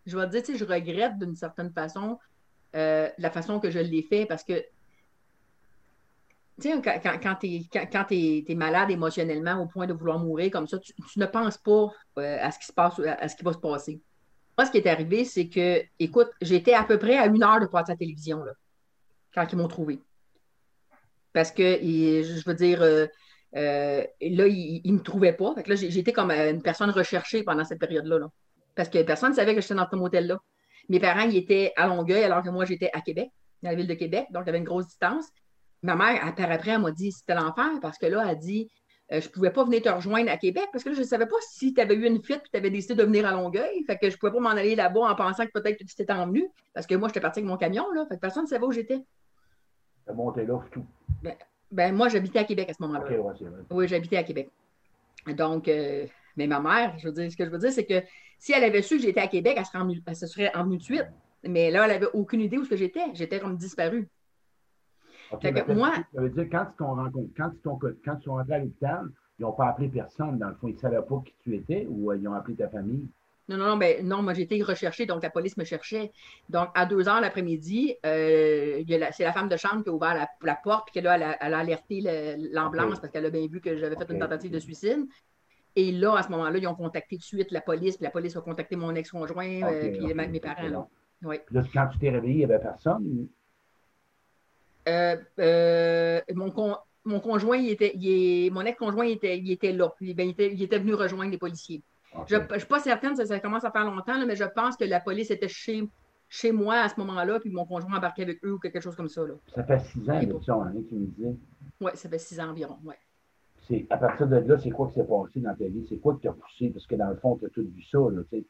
[0.05, 2.19] je vais te dire, tu sais, je regrette d'une certaine façon
[2.75, 4.63] euh, la façon que je l'ai fait parce que,
[6.61, 10.93] tu sais, quand, tu es, malade émotionnellement au point de vouloir mourir comme ça, tu,
[11.17, 14.01] ne penses pas euh, à ce qui se passe, à ce qui va se passer.
[14.57, 17.59] Moi, ce qui est arrivé, c'est que, écoute, j'étais à peu près à une heure
[17.59, 18.43] de passer à la télévision.
[18.43, 18.53] Là
[19.35, 19.99] quand ils m'ont trouvé.
[21.33, 23.05] Parce que, je veux dire, euh,
[23.55, 25.53] euh, là, ils ne me trouvaient pas.
[25.53, 28.19] Fait que là, j'étais comme une personne recherchée pendant cette période-là.
[28.73, 30.39] parce que personne ne savait que j'étais dans ce motel-là.
[30.87, 33.29] Mes parents, ils étaient à Longueuil alors que moi, j'étais à Québec,
[33.61, 34.27] dans la ville de Québec.
[34.31, 35.25] Donc, il y avait une grosse distance.
[35.85, 38.69] Ma mère, après, après elle m'a dit c'était l'enfer parce que là, elle a dit
[39.11, 41.27] je ne pouvais pas venir te rejoindre à Québec parce que là, je ne savais
[41.27, 43.83] pas si tu avais eu une fuite et tu avais décidé de venir à Longueuil.
[43.85, 45.95] Fait que je ne pouvais pas m'en aller là-bas en pensant que peut-être que tu
[45.95, 47.85] t'étais envenu parce que moi, j'étais partie avec mon camion.
[47.91, 48.05] Là.
[48.09, 48.99] Fait que personne ne savait où j'étais
[50.13, 50.85] monté là, tout.
[51.23, 51.35] Ben,
[51.71, 53.05] ben, moi, j'habitais à Québec à ce moment-là.
[53.71, 54.49] oui, j'habitais à Québec.
[55.27, 56.05] Donc, euh,
[56.37, 58.03] mais ma mère, je veux dire, ce que je veux dire, c'est que
[58.37, 60.83] si elle avait su que j'étais à Québec, elle, serait elle se serait envenue de
[60.83, 61.07] suite.
[61.43, 63.05] Mais là, elle n'avait aucune idée où j'étais.
[63.13, 64.07] J'étais comme disparue.
[65.73, 68.59] Moi, ça veut dire, quand ils t'ont rencontré, quand ils, quand ils sont rentrés à
[68.59, 69.05] l'hôpital,
[69.39, 70.37] ils n'ont pas appelé personne.
[70.37, 72.55] Dans le fond, ils ne savaient pas qui tu étais ou euh, ils ont appelé
[72.55, 73.07] ta famille?
[73.47, 76.11] Non, non, non, ben, non, moi j'ai été recherchée, donc la police me cherchait.
[76.49, 80.55] Donc, à deux heures l'après-midi, euh, c'est la femme de chambre qui a ouvert la,
[80.55, 82.01] porte, puis que là, elle a, elle a alerté
[82.51, 85.05] l'ambulance parce qu'elle a bien vu que j'avais fait une tentative de suicide.
[85.75, 88.09] Et là, à ce moment-là, ils ont contacté tout de suite la police, puis la
[88.09, 90.67] police a contacté mon ex-conjoint, euh, puis mes parents.
[90.67, 90.87] Là.
[91.23, 91.35] Oui.
[91.45, 93.27] Puis là, quand tu t'es réveillé, il n'y avait personne?
[94.87, 96.53] Euh, mon,
[97.05, 99.93] mon conjoint, il était, il est, mon ex-conjoint, il était, il était là.
[99.99, 101.83] Ben, il, était, il était venu rejoindre les policiers.
[102.27, 104.85] Je ne suis pas certaine, ça, ça, commence à faire longtemps, mais je pense que
[104.85, 105.83] la police était chez,
[106.29, 109.09] chez moi à ce moment-là, puis mon conjoint embarquait avec eux ou quelque chose comme
[109.09, 109.21] ça.
[109.25, 109.33] Là.
[109.53, 111.35] Ça fait six ans, hein, tu me disais.
[111.81, 112.95] Oui, ça fait six ans environ, oui.
[113.89, 115.85] À partir de là, c'est quoi qui s'est passé dans ta vie?
[115.89, 116.69] C'est quoi qui t'a poussé?
[116.69, 117.97] Parce que dans le fond, tu as tout vu ça.
[118.29, 118.45] Tu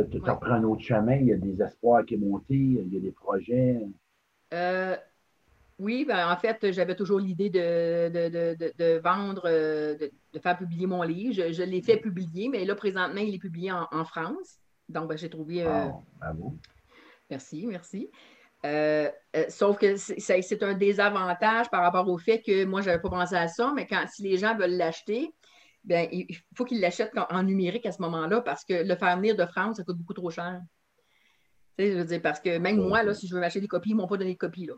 [0.00, 2.96] as, pris un autre chemin, il y a des espoirs qui sont montés, il y
[2.96, 3.80] a des projets.
[4.52, 4.96] Euh,
[5.78, 11.02] oui, ben, en fait, j'avais toujours l'idée de, de, vendre, euh, de, faire publier mon
[11.02, 11.34] livre.
[11.52, 14.58] Je, l'ai fait publier, mais là, présentement, il est publié en, France.
[14.88, 15.64] Donc, ben, j'ai trouvé.
[15.64, 15.86] Euh,
[16.18, 16.56] bravo.
[17.30, 18.10] Merci, merci.
[18.66, 19.08] Euh,
[19.48, 23.36] sauf que c'est un désavantage par rapport au fait que moi, je n'avais pas pensé
[23.36, 25.32] à ça, mais quand si les gens veulent l'acheter,
[25.84, 29.36] ben, il faut qu'ils l'achètent en numérique à ce moment-là parce que le faire venir
[29.36, 30.60] de France, ça coûte beaucoup trop cher.
[31.78, 33.94] je veux dire, parce que même moi, là, si je veux m'acheter des copies, ils
[33.94, 34.66] ne m'ont pas donné de copies.
[34.66, 34.74] Là.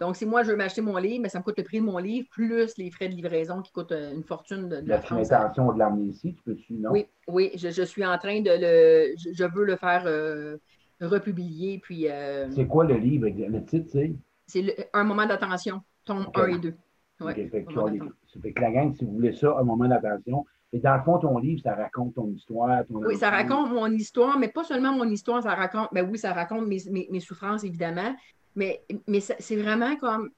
[0.00, 1.84] Donc, si moi, je veux m'acheter mon livre, mais ça me coûte le prix de
[1.84, 5.30] mon livre, plus les frais de livraison qui coûtent euh, une fortune de, la France.
[5.30, 6.90] intention de l'amener ici, tu peux-tu, non?
[6.90, 9.14] Oui, oui, je, suis en train de le...
[9.16, 10.56] Je, veux le faire euh,
[11.00, 12.08] republier, puis...
[12.10, 14.12] Euh, c'est quoi le livre, le titre, c'est?
[14.46, 16.74] C'est Un moment d'attention, tome 1 et 2.
[17.20, 21.02] Ouais, fait, que la gang, si vous voulez ça, un moment d'attention, et dans le
[21.02, 22.82] fond, ton livre, ça raconte ton histoire.
[22.90, 26.18] oui, ça raconte mon histoire, mais pas seulement mon histoire, ça raconte, mais ben oui,
[26.18, 28.12] ça raconte mes, mes souffrances, évidemment,
[28.54, 30.30] mais, mais c'est vraiment comme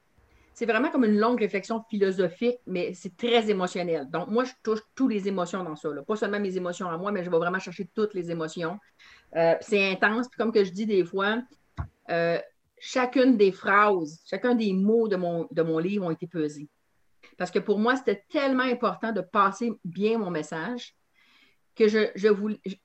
[0.56, 4.08] c'est vraiment comme une longue réflexion philosophique, mais c'est très émotionnel.
[4.10, 5.90] Donc, moi, je touche toutes les émotions dans ça.
[6.08, 8.78] Pas seulement mes émotions à moi, mais je vais vraiment chercher toutes les émotions.
[9.36, 10.28] Euh, c'est intense.
[10.28, 11.42] Puis comme que je dis des fois,
[12.08, 12.38] euh,
[12.78, 16.70] chacune des phrases, chacun des mots de mon, de mon livre ont été pesés.
[17.36, 20.94] Parce que pour moi, c'était tellement important de passer bien mon message
[21.74, 22.60] que je, je voulais.
[22.64, 22.76] Je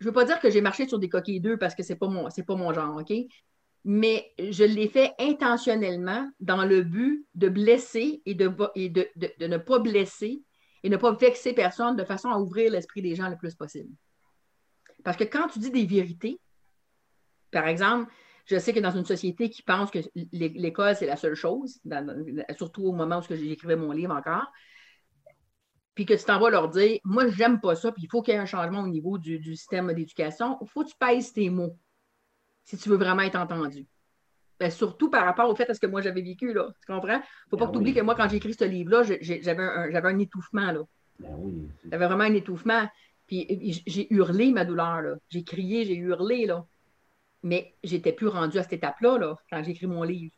[0.00, 1.98] ne veux pas dire que j'ai marché sur des coquilles d'œufs parce que ce n'est
[1.98, 3.12] pas, mon, pas mon genre, OK?
[3.90, 10.42] Mais je l'ai fait intentionnellement dans le but de blesser et, de, ne pas blesser
[10.82, 13.88] et ne pas vexer personne de façon à ouvrir l'esprit des gens le plus possible.
[15.04, 16.38] Parce que quand tu dis des vérités,
[17.50, 18.12] par exemple,
[18.44, 20.00] je sais que dans une société qui pense que
[20.32, 21.80] l'école, c'est la seule chose,
[22.58, 24.52] surtout au moment où j'écrivais mon livre encore,
[25.94, 28.34] puis que tu t'en vas leur dire, moi, j'aime pas ça, puis il faut qu'il
[28.34, 31.48] y ait un changement au niveau du, système d'éducation, il faut que tu pèses tes
[31.48, 31.78] mots
[32.68, 33.86] si tu veux vraiment être entendu.
[34.60, 36.68] Ben, surtout par rapport au fait à ce que moi j'avais vécu, là.
[36.80, 37.14] Tu comprends?
[37.14, 39.04] Il ne faut pas ben que tu oublies que moi, quand j'ai écrit ce livre-là,
[39.04, 40.82] j'avais un, un, étouffement, là.
[41.18, 41.34] Ben
[41.90, 42.86] j'avais vraiment un étouffement.
[43.26, 45.14] Puis j'ai hurlé ma douleur, là.
[45.30, 46.66] J'ai crié, j'ai hurlé, là.
[47.42, 50.34] Mais j'étais plus rendu à cette étape-là là, quand j'ai écrit mon livre.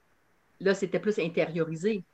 [0.60, 2.04] Là, c'était plus intériorisé.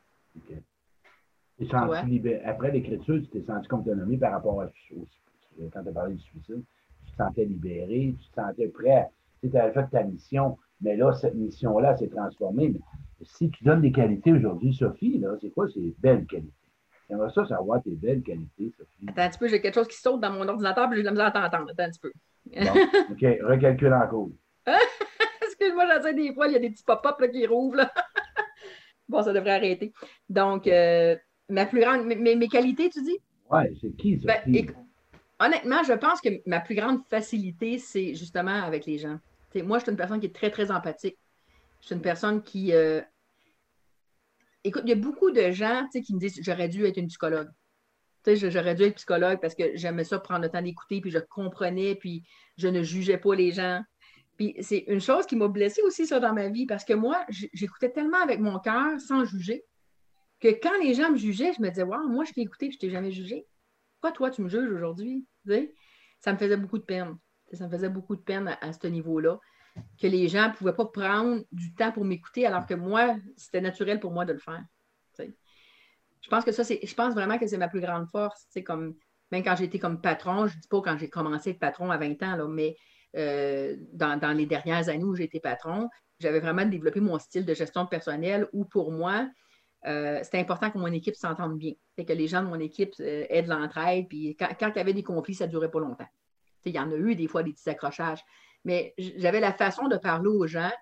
[2.46, 4.70] Après l'écriture, tu t'es senti comme nommé par rapport à
[5.72, 6.62] quand tu as parlé du suicide.
[7.04, 9.10] Tu te sentais libéré, tu te sentais prêt.
[9.42, 12.74] Tu avais fait ta mission, mais là, cette mission-là s'est transformée.
[13.22, 15.68] si tu donnes des qualités aujourd'hui, Sophie, là, c'est quoi?
[15.68, 16.52] Ces belles qualités?
[17.08, 19.06] J'aimerais ça savoir tes belles qualités, Sophie.
[19.08, 21.06] Attends un petit peu, j'ai quelque chose qui saute dans mon ordinateur, puis j'ai de
[21.06, 21.70] la misère à t'entendre.
[21.70, 22.12] Attends un petit peu.
[22.46, 24.28] bon, OK, recalcule encore.
[25.42, 27.86] Excuse-moi, j'essaie des fois, il y a des petits pop-up qui rouvrent.
[29.08, 29.92] bon, ça devrait arrêter.
[30.28, 31.16] Donc, euh,
[31.48, 33.18] ma plus grande, mes, qualités, tu dis?
[33.50, 34.16] Oui, c'est qui?
[34.16, 34.42] Ben,
[35.40, 39.18] honnêtement, je pense que ma plus grande facilité, c'est justement avec les gens.
[39.56, 41.18] moi, je suis une personne qui est très, très empathique.
[41.80, 42.72] Je suis une personne qui.
[42.72, 43.00] Euh,
[44.64, 47.48] écoute, il y a beaucoup de gens qui me disent j'aurais dû être une psychologue.
[48.26, 51.94] J'aurais dû être psychologue parce que j'aimais ça prendre le temps d'écouter, puis je comprenais,
[51.94, 52.24] puis
[52.56, 53.82] je ne jugeais pas les gens.
[54.36, 57.24] Puis c'est une chose qui m'a blessée aussi, ça, dans ma vie, parce que moi,
[57.28, 59.64] j'écoutais tellement avec mon cœur, sans juger,
[60.40, 62.70] que quand les gens me jugeaient, je me disais, wow, moi, je t'ai écouté, et
[62.70, 63.46] je t'ai jamais jugé.
[64.12, 65.26] Toi, tu me juges aujourd'hui?
[66.20, 67.16] Ça me faisait beaucoup de peine.
[67.52, 69.38] Ça me faisait beaucoup de peine à, ce niveau-là,
[70.00, 73.60] que les gens ne pouvaient pas prendre du temps pour m'écouter, alors que moi, c'était
[73.60, 74.64] naturel pour moi de le faire.
[75.18, 76.80] Je pense que ça, c'est.
[76.82, 78.48] Je pense vraiment que c'est ma plus grande force.
[78.64, 78.96] Comme,
[79.30, 81.98] même quand j'étais comme patron, je ne dis pas quand j'ai commencé être patron à
[81.98, 82.76] 20 ans, mais
[83.16, 85.88] euh, dans, les dernières années où j'étais patron,
[86.18, 89.28] j'avais vraiment développé mon style de gestion personnelle où pour moi,
[89.86, 91.72] euh, c'était important que mon équipe s'entende bien.
[91.96, 94.08] C'est que les gens de mon équipe euh, aient de l'entraide.
[94.08, 96.08] Puis quand, il y avait des conflits, ça ne durait pas longtemps.
[96.64, 98.24] Il y en a eu des fois des petits accrochages.
[98.64, 100.72] Mais j'avais la façon de parler aux gens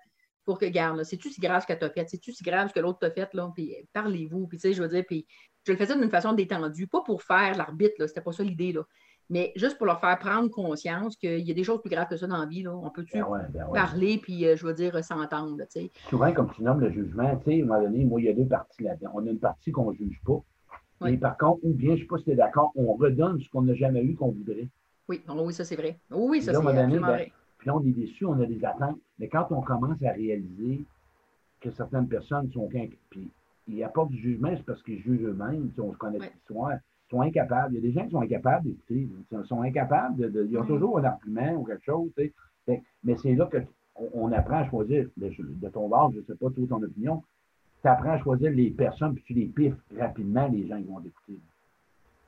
[0.43, 2.09] pour que, garde, c'est-tu si grave ce que tu as fait?
[2.09, 3.31] C'est-tu si grave ce que l'autre t'a fait?
[3.33, 3.51] Là?
[3.53, 4.47] Puis parlez-vous.
[4.47, 5.27] Puis, je veux dire, puis
[5.65, 8.73] je le faisais d'une façon détendue, pas pour faire l'arbitre, c'était pas ça l'idée,
[9.29, 12.17] mais juste pour leur faire prendre conscience qu'il y a des choses plus graves que
[12.17, 12.63] ça dans la vie.
[12.63, 12.75] Là.
[12.75, 15.57] On peut-tu ben ben parler, puis euh, je veux dire, s'entendre.
[16.09, 18.29] Souvent, comme tu nommes le jugement, tu sais, à un moment donné, moi, il y
[18.29, 19.11] a deux parties là-dedans.
[19.15, 20.41] On a une partie qu'on ne juge pas.
[21.07, 23.39] Et par contre, ou bien, je ne sais pas si tu es d'accord, on redonne
[23.39, 24.67] ce qu'on n'a jamais eu qu'on voudrait.
[25.07, 25.99] Oui, oui, ça c'est vrai.
[26.09, 27.31] Oui, ça c'est ben, vrai.
[27.57, 28.99] Puis là, on est déçu, on a des attentes.
[29.19, 30.83] Mais quand on commence à réaliser
[31.61, 32.67] que certaines personnes sont...
[33.09, 33.29] Puis
[33.67, 35.71] il n'y a pas du jugement, c'est parce qu'ils jugent eux-mêmes.
[35.77, 36.77] On se connaît l'histoire
[37.15, 37.73] sont incapables.
[37.73, 39.09] Il y a des gens qui sont incapables d'écouter.
[39.31, 42.11] Ils sont incapables de, Ils ont toujours un argument ou quelque chose.
[42.67, 46.49] Mais c'est là qu'on on apprend à choisir, de, ton bord, je ne sais pas
[46.49, 47.23] tout ton opinion,
[47.81, 50.99] tu apprends à choisir les personnes, puis tu les piffes rapidement, les gens qui vont
[50.99, 51.39] t'écouter.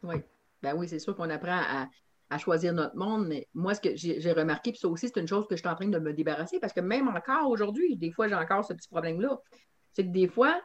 [0.04, 0.15] Oui.
[0.62, 1.60] Ben oui, c'est sûr qu'on apprend
[2.30, 5.28] à, choisir notre monde, mais moi, ce que j'ai remarqué, puis ça aussi, c'est une
[5.28, 8.12] chose que je suis en train de me débarrasser, parce que même encore aujourd'hui, des
[8.12, 9.39] fois, j'ai encore ce petit problème-là.
[9.93, 10.62] C'est que des fois,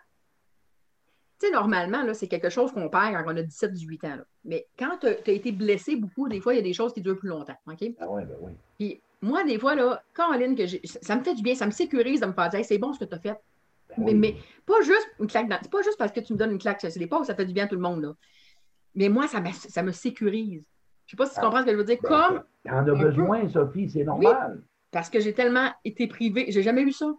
[1.51, 4.19] normalement, c'est quelque chose qu'on perd quand on a 17-18 ans.
[4.45, 7.01] Mais quand tu as, été blessé beaucoup, des fois, il y a des choses qui
[7.01, 7.57] durent plus longtemps.
[7.67, 7.91] OK?
[7.99, 8.53] Ah ouais, ben oui.
[8.79, 12.21] Puis moi, des fois, là, Caroline, que ça me fait du bien, ça me sécurise
[12.21, 13.41] de me faire dire c'est bon ce que tu as fait.
[13.99, 16.59] Ben mais, pas juste une claque C'est pas juste parce que tu me donnes une
[16.59, 18.03] claque, c'est pas où ça fait du bien à tout le monde.
[18.03, 18.15] Là.
[18.95, 20.67] Mais moi, ça me, ça me sécurise.
[21.07, 21.43] Je sais pas si tu ah.
[21.43, 21.99] comprends ce que je veux dire.
[22.03, 22.43] Ben, Comme.
[22.65, 24.63] T'en as besoin, Sophie, c'est normal.
[24.91, 26.47] parce que j'ai tellement été privée.
[26.49, 27.13] J'ai jamais eu ça.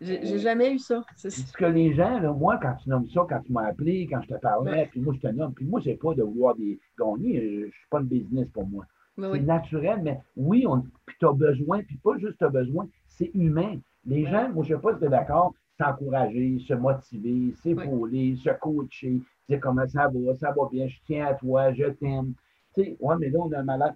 [0.00, 1.02] J'ai jamais eu ça.
[1.16, 4.06] C'est ce que les gens, là, moi, quand tu nommes ça, quand tu m'as appelé,
[4.10, 6.54] quand je te parlais, puis moi, je te nomme, puis moi, c'est pas de vouloir
[6.56, 8.84] des gagner, je ne suis pas le business pour moi.
[9.16, 12.88] c'est naturel, mais oui, on, puis tu as besoin, puis pas juste tu as besoin,
[13.06, 13.78] c'est humain.
[14.06, 18.36] Les gens, moi, je ne sais pas si tu es d'accord, s'encourager, se motiver, s'épauler,
[18.36, 22.34] se coacher, dire comment ça va, ça va bien, je tiens à toi, je t'aime.
[22.74, 23.94] Tu sais, ouais, mais là, on a un malade.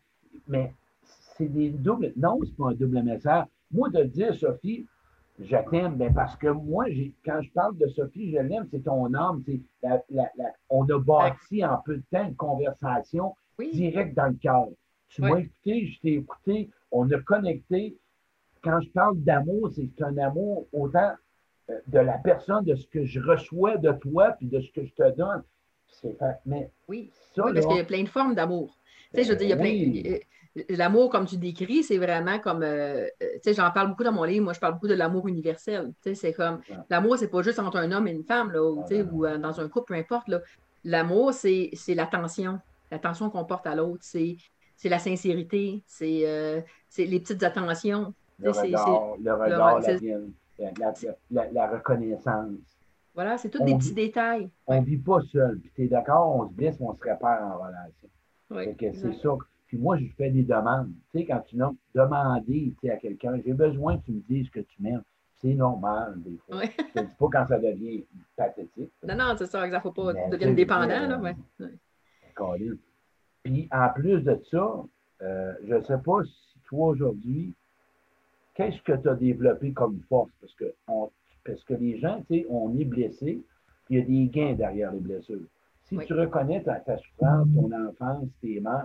[0.49, 0.75] Mais
[1.37, 2.13] c'est des doubles.
[2.17, 3.47] Non, c'est pas un double message.
[3.71, 4.87] Moi, de dire, Sophie,
[5.45, 6.87] je t'aime, ben parce que moi,
[7.25, 9.43] quand je parle de Sophie, je l'aime, c'est ton âme.
[10.71, 14.69] on a bâti en peu de temps une conversation directe dans le cœur.
[15.09, 17.97] Tu m'as écouté, je t'ai écouté, on a connecté.
[18.63, 21.13] quand je parle d'amour, c'est un amour autant
[21.71, 24.85] euh, de la personne, de ce que je reçois de toi, puis de ce que
[24.85, 25.43] je te donne.
[25.89, 26.17] C'est.
[26.47, 28.79] Mais oui, parce qu'il y a plein de formes d'amour.
[29.13, 30.19] Tu sais, je veux dire, il y a plein.
[30.69, 32.63] L'amour, comme tu décris, c'est vraiment comme.
[32.63, 34.45] Euh, tu sais, j'en parle beaucoup dans mon livre.
[34.45, 35.93] Moi, je parle beaucoup de l'amour universel.
[36.03, 36.61] Tu sais, c'est comme.
[36.91, 39.69] L'amour, c'est pas juste entre un homme et une femme, là, ou, ou dans un
[39.69, 40.31] couple, peu importe.
[40.85, 42.61] L'amour, c'est l'attention.
[42.91, 44.03] L'attention qu'on porte à l'autre.
[44.03, 44.37] C'est
[44.85, 45.83] la sincérité.
[45.87, 46.65] C'est
[46.99, 48.13] les petites attentions.
[48.39, 49.81] Le regard, le regard
[51.31, 52.51] la, la, reconnaissance.
[53.15, 54.51] Voilà, c'est tous des petits détails.
[54.67, 55.59] On ne vit pas seul.
[55.61, 58.09] Puis tu es d'accord, on se blesse, on se répare en relation.
[58.51, 59.37] Oui, c'est ça.
[59.73, 60.93] Puis moi, je fais des demandes.
[61.11, 64.61] Tu sais, quand tu nommes demander à quelqu'un, j'ai besoin que tu me dises que
[64.61, 65.03] tu m'aimes.
[65.41, 66.61] C'est normal, des fois.
[66.95, 68.05] Je ne dis pas quand ça devient
[68.37, 68.93] pathétique.
[69.03, 71.09] Non, non, c'est ça, il ne faut pas devenir dépendant.
[71.09, 71.35] Là, ouais.
[73.45, 74.85] Puis en plus de ça,
[75.23, 77.55] euh, je ne sais pas si toi aujourd'hui,
[78.53, 80.33] qu'est-ce que tu as développé comme force?
[80.39, 80.75] Parce que,
[81.47, 83.43] parce que les gens, tu sais, on est blessé,
[83.87, 85.47] puis il y a des gains derrière les blessures.
[85.85, 88.85] Si tu reconnais ta, souffrance, ton enfance, tes morts,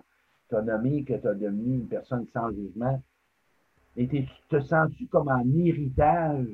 [0.50, 3.02] tu as nommé que tu as devenu une personne sans jugement,
[3.96, 6.48] et tu te sens-tu comme un héritage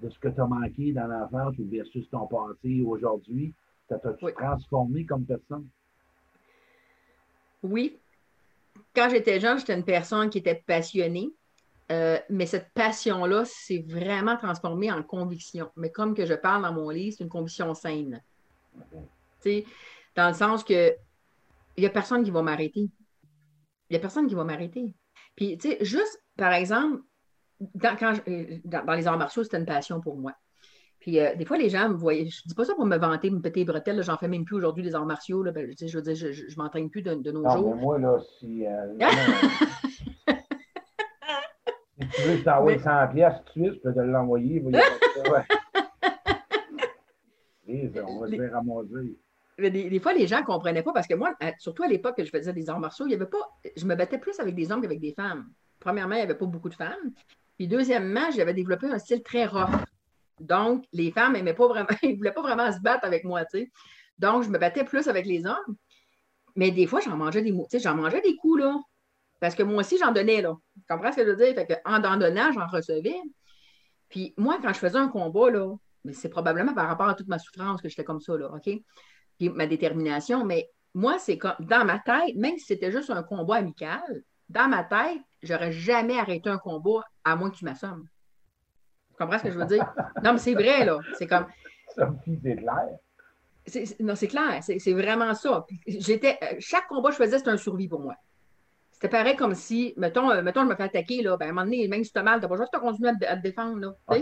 [0.00, 3.54] de ce que tu as manqué dans l'enfance ou versus ton passé aujourd'hui?
[3.88, 5.66] T'as-tu transformé comme personne?
[7.62, 7.96] Oui.
[8.94, 11.30] Quand j'étais jeune, j'étais une personne qui était passionnée.
[11.90, 15.70] Euh, mais cette passion-là s'est vraiment transformée en conviction.
[15.76, 18.22] Mais comme que je parle dans mon livre, c'est une conviction saine.
[20.14, 20.94] Dans le sens que
[21.76, 22.88] il n'y a personne qui va m'arrêter.
[23.88, 24.94] Il n'y a personne qui va m'arrêter.
[25.36, 27.02] Puis, tu sais, juste, par exemple,
[27.74, 28.14] dans, quand
[28.64, 30.32] dans, les arts martiaux, c'était une passion pour moi.
[31.00, 32.96] Puis, euh, des fois, les gens me voyaient, je ne dis pas ça pour me
[32.96, 35.42] vanter, me péter les bretelles, j'en fais même plus aujourd'hui des arts martiaux.
[35.42, 37.74] Là, ben, je veux dire, je ne m'entraîne plus de, nos non, jours.
[37.74, 38.66] Mais moi, là, si.
[38.66, 38.94] Euh,
[42.00, 44.62] Si tu veux t'envoyer 100 pièces tout de suite, je peux te l'envoyer.
[44.68, 44.82] on va
[48.28, 49.18] se faire ramasser.
[49.58, 52.30] Des, fois, les gens ne comprenaient pas parce que moi, surtout à l'époque que je
[52.30, 55.00] faisais des arts martiaux, il y pas, je me battais plus avec des hommes qu'avec
[55.00, 55.50] des femmes.
[55.80, 57.12] Premièrement, il n'y avait pas beaucoup de femmes.
[57.56, 59.84] Puis deuxièmement, j'avais développé un style très rough.
[60.38, 63.44] Donc, les femmes n'aimaient pas vraiment, ils ne voulaient pas vraiment se battre avec moi,
[63.44, 63.72] tu.
[64.18, 65.76] Donc, je me battais plus avec les hommes.
[66.54, 68.76] Mais des fois, j'en mangeais des, j'en des coups, là.
[69.40, 70.56] Parce que moi aussi, j'en donnais, là.
[70.74, 71.54] Tu comprends ce que je veux dire?
[71.54, 73.20] Fait que, en, donnant, j'en recevais.
[74.08, 75.50] Puis moi, quand je faisais un combat,
[76.12, 78.70] c'est probablement par rapport à toute ma souffrance que j'étais comme ça, là, OK?
[79.38, 83.22] Puis ma détermination, mais moi, c'est comme dans ma tête, même si c'était juste un
[83.22, 88.06] combat amical, dans ma tête, j'aurais jamais arrêté un combat à moins que tu m'assommes.
[89.10, 89.86] Tu comprends ce que je veux dire?
[90.24, 90.98] Non, mais c'est vrai, là.
[91.16, 91.46] C'est comme.
[91.96, 92.88] C'est clair.
[94.00, 94.60] Non, c'est clair.
[94.62, 95.66] C'est vraiment ça.
[95.86, 98.14] J'étais, chaque combat que je faisais, c'était un survie pour moi.
[98.90, 101.52] C'était pareil comme si, mettons, euh, mettons, je me fais attaquer, là, ben, à un
[101.52, 103.78] moment donné, même si tu as mal, tu pas juste continuer à, te défendre.
[103.78, 104.16] Là, ah,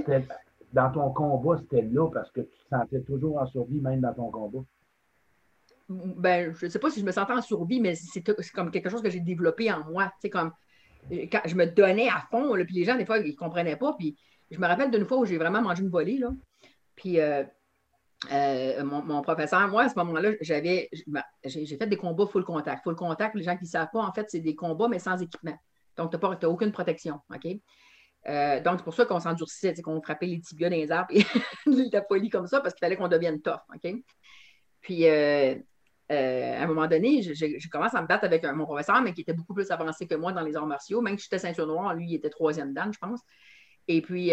[0.75, 4.13] dans ton combat, c'était là parce que tu te sentais toujours en survie, même dans
[4.13, 4.63] ton combat.
[5.89, 8.23] Ben, je ne sais pas si je me sentais en survie, mais c'est
[8.53, 10.13] comme quelque chose que j'ai développé en moi.
[10.33, 10.53] Comme
[11.13, 13.37] euh, quand je me donnais à fond, là, puis les gens, des fois, ils ne
[13.37, 13.95] comprenaient pas.
[13.99, 14.17] Puis
[14.51, 16.31] je me rappelle d'une fois où j'ai vraiment mangé une volée, là.
[16.97, 17.45] Puis euh,
[18.33, 20.91] euh, mon, professeur, moi, à ce moment-là, j'avais,
[21.45, 22.83] j'ai fait des combats full contact.
[22.83, 25.21] Full contact, les gens qui ne savent pas, en fait, c'est des combats, mais sans
[25.21, 25.57] équipement.
[25.97, 27.21] Donc, tu n'as aucune protection.
[27.33, 27.45] OK?
[27.45, 31.25] Donc, c'est pour ça qu'on s'endurcissait, qu'on frappait les tibias dans les arbres et
[31.93, 33.61] la folie comme ça, parce qu'il fallait qu'on devienne tough.
[33.73, 33.95] OK?
[34.81, 35.05] Puis,
[36.11, 39.23] euh, à un moment donné, je, commence à me battre avec mon professeur, mais qui
[39.23, 41.01] était beaucoup plus avancé que moi dans les arts martiaux.
[41.01, 43.21] Même que j'étais ceinture noire, lui, il était troisième dan, je pense.
[43.89, 44.33] Et puis,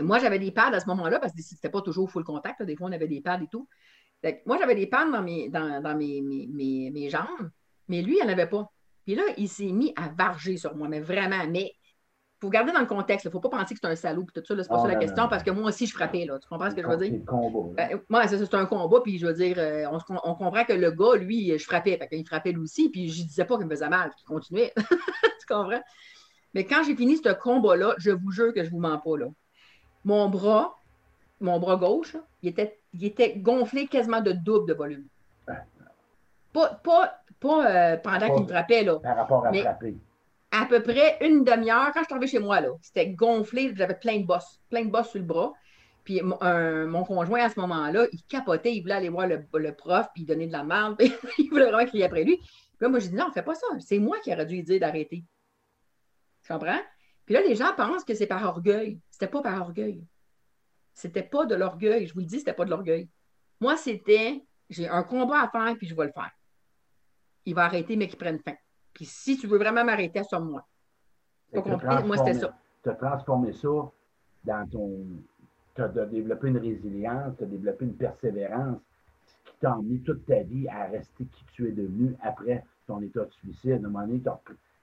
[0.00, 2.62] moi, j'avais des pads à ce moment-là parce que c'était pas toujours full contact.
[2.62, 3.68] Des fois, on avait des pads et tout.
[4.46, 7.50] moi, j'avais des pads dans, mes, dans, mes, mes, mes, jambes,
[7.88, 8.70] mais lui, il n'en avait pas.
[9.04, 11.46] Puis là, il s'est mis à varger sur moi, mais vraiment.
[11.48, 11.72] Mais
[12.40, 13.24] faut garder dans le contexte.
[13.24, 14.54] Il ne faut pas penser que c'est un salaud tout ça.
[14.56, 16.24] C'est pas ça la question, parce que moi aussi, je frappais.
[16.24, 16.38] Là.
[16.38, 17.12] Tu comprends ce que je veux dire?
[17.12, 17.74] C'est combat.
[17.74, 20.90] Ben, moi, c'est un combat, puis je veux dire, euh, on, on, comprend que le
[20.90, 21.98] gars, lui, je frappais.
[22.12, 24.72] il frappait lui aussi, puis je ne disais pas qu'il me faisait mal, qu'il continuait.
[24.76, 25.82] tu comprends?
[26.54, 29.16] Mais quand j'ai fini ce combat-là, je vous jure que je ne vous mens pas.
[29.18, 29.26] Là
[30.04, 30.78] mon bras,
[31.40, 35.06] mon bras gauche, il, était, il était gonflé quasiment de double de volume.
[36.52, 38.98] Pas, pas, pas euh, pendant qu'il me frappait, là.
[38.98, 39.96] Par rapport à frapper.
[40.50, 44.20] À peu près une demi-heure, quand je suis arrivée chez moi, c'était gonflé, j'avais plein
[44.20, 45.52] de bosses, plein de bosses sur le bras.
[46.04, 50.22] Puis mon conjoint, à ce moment-là, il capotait, il voulait aller voir le, prof, puis
[50.22, 50.96] il donnait de la merde,
[51.38, 52.38] il voulait vraiment crier après lui.
[52.38, 52.48] Puis
[52.80, 53.66] là, moi, j'ai dit, non, fais pas ça.
[53.80, 55.24] C'est moi qui aurais dû lui dire d'arrêter.
[56.42, 56.80] Tu comprends?
[57.26, 58.98] Puis là, les gens pensent que c'est par orgueil.
[59.10, 60.02] C'était pas par orgueil.
[60.94, 62.06] C'était pas de l'orgueil.
[62.06, 63.10] Je vous le dis, c'était pas de l'orgueil.
[63.60, 66.30] Moi, c'était j'ai un combat à faire, puis je vais le faire.
[67.44, 68.54] Il va arrêter, mais qu'il prenne fin.
[68.98, 70.20] Puis si tu veux vraiment m'arrêter.
[70.28, 71.86] Pas compris?
[72.04, 72.52] Moi, c'était ça.
[72.82, 73.68] tu as transformé ça
[74.42, 75.06] dans ton.
[75.76, 78.80] Tu as développé une résilience, tu as développé une persévérance
[79.44, 83.24] qui t'a emmené toute ta vie à rester qui tu es devenu après ton état
[83.24, 83.70] de suicide.
[83.70, 84.20] À un moment donné,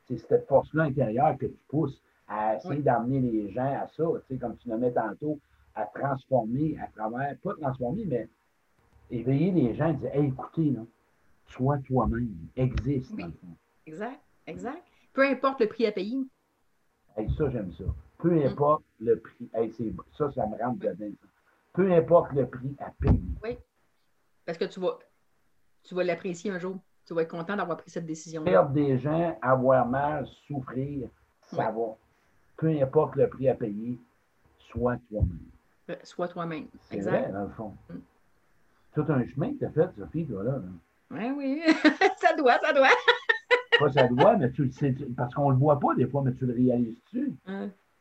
[0.08, 4.34] c'est cette force-là intérieure que tu pousses à essayer d'amener les gens à ça, tu
[4.34, 5.40] sais, comme tu mets tantôt,
[5.76, 8.30] à transformer à travers, pas transformer, mais
[9.12, 10.86] éveiller les gens et dire Hey, écoutez, là,
[11.48, 13.58] sois toi-même, existe dans le fond.
[13.86, 14.84] Exact, exact.
[15.14, 16.18] Peu importe le prix à payer.
[17.18, 17.86] Hey, ça, j'aime ça.
[18.18, 18.48] Peu mm.
[18.48, 19.50] importe le prix.
[19.54, 19.74] Hey,
[20.18, 21.16] ça, ça me rentre dedans.
[21.74, 23.22] Peu importe le prix à payer.
[23.44, 23.58] Oui.
[24.46, 25.00] Parce que tu vas,
[25.84, 26.78] tu vas l'apprécier un jour.
[27.06, 28.42] Tu vas être content d'avoir pris cette décision.
[28.42, 28.46] -là.
[28.46, 31.08] Perdre des gens, avoir mal, souffrir,
[31.42, 31.96] ça va.
[32.58, 34.00] Peu importe le prix à payer,
[34.72, 35.40] sois toi-même.
[35.90, 36.68] Euh, sois toi-même.
[36.90, 37.74] C'est vrai, dans le fond.
[37.90, 38.00] Mm.
[38.96, 40.62] Tout un chemin que tu as fait, Sophie, toi, là.
[41.12, 41.64] Oui, oui.
[42.18, 42.90] ça doit, ça doit.
[43.80, 46.22] Pas ça doit, mais tu le sais, parce qu'on ne le voit pas des fois,
[46.24, 47.34] mais tu le réalises-tu?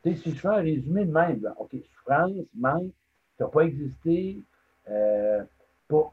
[0.03, 2.93] Tu sais, si je fais un résumé de même, OK, souffrance, manque,
[3.37, 4.39] tu n'as pas existé,
[4.91, 5.43] euh,
[5.89, 6.13] pas,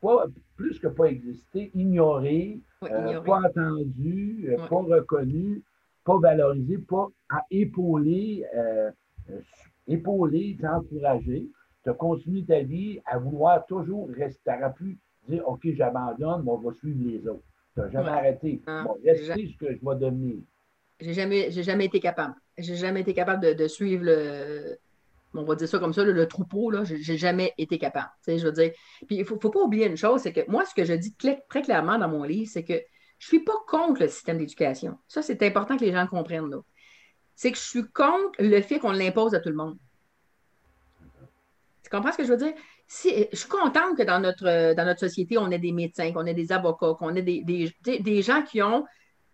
[0.00, 0.26] pas,
[0.56, 5.62] plus que pas existé, ignoré, euh, pas entendu, pas reconnu,
[6.04, 7.08] pas valorisé, pas
[7.50, 8.44] épaulé,
[9.86, 11.48] épaulé, encouragé.
[11.82, 14.52] Tu as continué ta vie à vouloir toujours rester.
[14.78, 17.42] Tu pu dire OK, j'abandonne, mais on va suivre les autres.
[17.78, 18.62] Tu n'as jamais arrêté.
[18.66, 20.36] Bon, rester ce que je vais devenir.
[21.00, 22.34] J'ai jamais, jamais été capable.
[22.56, 24.78] J'ai jamais été capable de, suivre le.
[25.34, 28.10] On va dire ça comme ça, le, troupeau, là, j'ai jamais été capable.
[28.26, 28.72] je veux dire.
[29.06, 31.14] Puis il ne faut, pas oublier une chose, c'est que moi, ce que je dis
[31.14, 32.74] très clairement dans mon livre, c'est que
[33.18, 34.98] je ne suis pas contre le système d'éducation.
[35.06, 36.50] Ça, c'est important que les gens comprennent.
[36.50, 36.60] Là
[37.38, 39.78] c'est que je suis contre le fait qu'on l'impose à tout le monde.
[41.84, 42.52] Tu comprends ce que je veux dire?
[42.88, 46.34] Je suis contente que dans notre, dans notre société, on ait des médecins, qu'on ait
[46.34, 48.84] des avocats, qu'on ait des, gens qui ont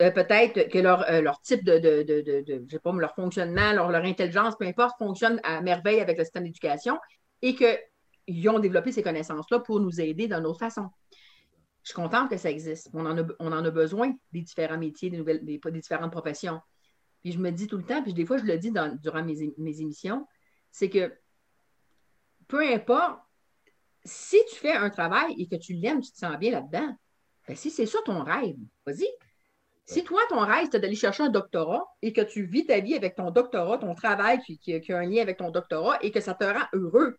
[0.03, 4.57] euh, peut-être que leur, euh, type de, je sais pas, leur fonctionnement, leur, leur, intelligence,
[4.59, 6.99] peu importe, fonctionne à merveille avec le système d'éducation
[7.43, 10.89] et qu'ils ont développé ces connaissances-là pour nous aider d'une autre façon.
[11.85, 12.91] Je suis contente que ça existe.
[12.93, 16.61] On en a, on en a besoin des différents métiers, des, nouvelles, des différentes professions.
[17.25, 19.81] Puis je me dis tout le temps, puis des fois je le dis durant mes,
[19.81, 20.27] émissions,
[20.71, 21.13] c'est que
[22.49, 23.19] peu importe,
[24.05, 26.95] si tu fais un travail et que tu l'aimes, tu te sens bien là-dedans,
[27.49, 29.07] ben si c'est ça ton rêve, vas-y.
[29.87, 32.95] Si toi, ton rêve, c'est d'aller chercher un doctorat et que tu vis ta vie
[32.95, 36.33] avec ton doctorat, ton travail qui, a un lien avec ton doctorat et que ça
[36.33, 37.19] te rend heureux,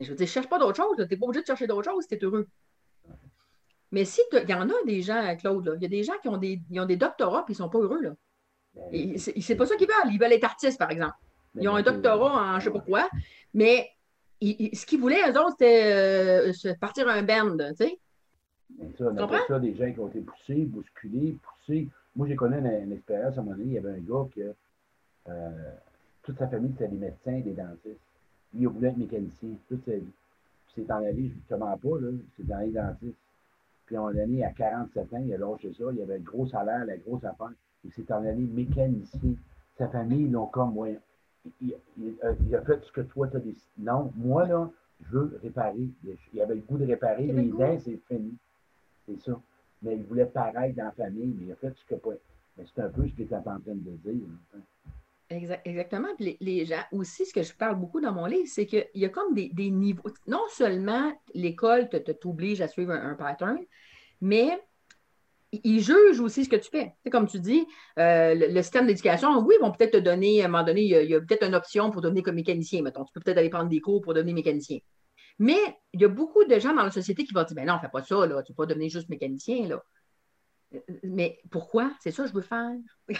[0.00, 0.96] je veux dire, cherche pas d'autre chose.
[0.96, 2.48] Tu n'es pas obligé de chercher d'autre chose si tu es heureux.
[3.90, 6.28] Mais si il y en a des gens, Claude, il y a des gens qui
[6.28, 8.00] ont des, ont des doctorats et ils ne sont pas heureux.
[8.00, 8.14] Là.
[9.16, 10.12] C'est pas ça qu'ils veulent.
[10.12, 11.14] Ils veulent être artistes, par exemple.
[11.60, 13.10] Ils ont un doctorat en je sais pas quoi,
[13.52, 13.90] mais
[14.42, 17.98] ce qu'ils voulaient, eux autres, c'était euh, partir un band, tu sais.
[18.98, 21.88] Ça, on appelle ça des gens qui ont été poussés, bousculés, poussés.
[22.16, 24.42] Moi, j'ai connu une, expérience à un moment donné, il y avait un gars qui,
[25.28, 25.50] euh,
[26.22, 28.00] toute sa famille, c'était des médecins et des dentistes.
[28.54, 30.12] Lui, il voulait être mécanicien toute sa vie.
[30.66, 33.18] Puis c'est en allé, je ne te mens pas, là, c'est dans les dentistes.
[33.86, 36.46] Puis on l'a donné à 47 ans, il a lâché ça, il avait un gros
[36.46, 37.52] salaire, la grosse affaire.
[37.84, 39.34] Il s'est en allé mécanicien.
[39.76, 40.98] Sa famille, ils l'ont comme, ouais,
[41.60, 43.64] il, a fait ce que toi, tu as décidé.
[43.78, 44.70] Non, moi, là,
[45.00, 45.88] je veux réparer.
[46.32, 48.34] Il avait le goût de réparer les dents, c'est fini.
[49.06, 49.40] C'est ça.
[49.82, 52.10] Mais il voulait paraître dans la famille, mais il a fait ce que pas.
[52.56, 55.58] Mais c'est un peu ce qu'il était en train de dire.
[55.64, 56.08] exactement.
[56.16, 59.04] Puis les, gens, aussi, ce que je parle beaucoup dans mon livre, c'est qu'il y
[59.04, 60.08] a comme des, niveaux.
[60.28, 63.58] Non seulement l'école t'oblige à suivre un pattern,
[64.20, 64.50] mais
[65.52, 66.94] ils jugent aussi ce que tu fais.
[67.02, 67.66] C'est comme tu dis,
[67.98, 71.10] euh, le, système d'éducation, oui, ils vont peut-être te donner, à un moment donné, il
[71.10, 73.04] y a, peut-être une option pour devenir comme mécanicien, mettons.
[73.04, 74.78] Tu peux peut-être aller prendre des cours pour devenir mécanicien.
[75.38, 75.58] Mais
[75.92, 77.88] il y a beaucoup de gens dans la société qui vont dire, ben non, fais
[77.88, 79.82] pas ça, là, tu ne peux pas devenir juste mécanicien, là.
[81.02, 81.92] Mais pourquoi?
[82.00, 82.72] C'est ça que je veux faire.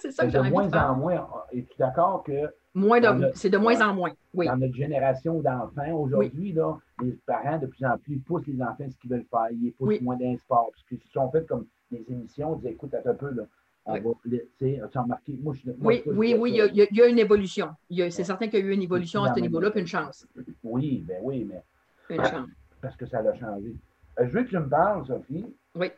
[0.00, 2.48] c'est ça que j'ai De moins en moins, es-tu d'accord que.
[2.74, 3.00] Moins
[3.34, 4.46] c'est de moins en moins, oui.
[4.46, 8.86] Dans notre génération d'enfants, aujourd'hui, là, les parents, de plus en plus, poussent les enfants
[8.88, 9.48] ce qu'ils veulent faire.
[9.50, 10.70] Ils poussent moins d'un sport.
[10.72, 13.42] Parce qu'ils sont faits comme des émissions, ils disent écoute, attends un peu, là.
[13.84, 15.36] On va, as remarqué?
[15.42, 17.70] Moi, je, oui, oui, oui, il y, y, a, une évolution.
[17.90, 20.26] C'est certain qu'il y a eu une évolution à ce niveau-là, puis une chance.
[20.62, 21.62] Oui, ben oui, mais.
[22.08, 22.48] Une chance.
[22.80, 23.74] Parce que ça a changé.
[24.18, 25.46] Euh, je veux que tu me parles, Sophie.
[25.74, 25.88] Oui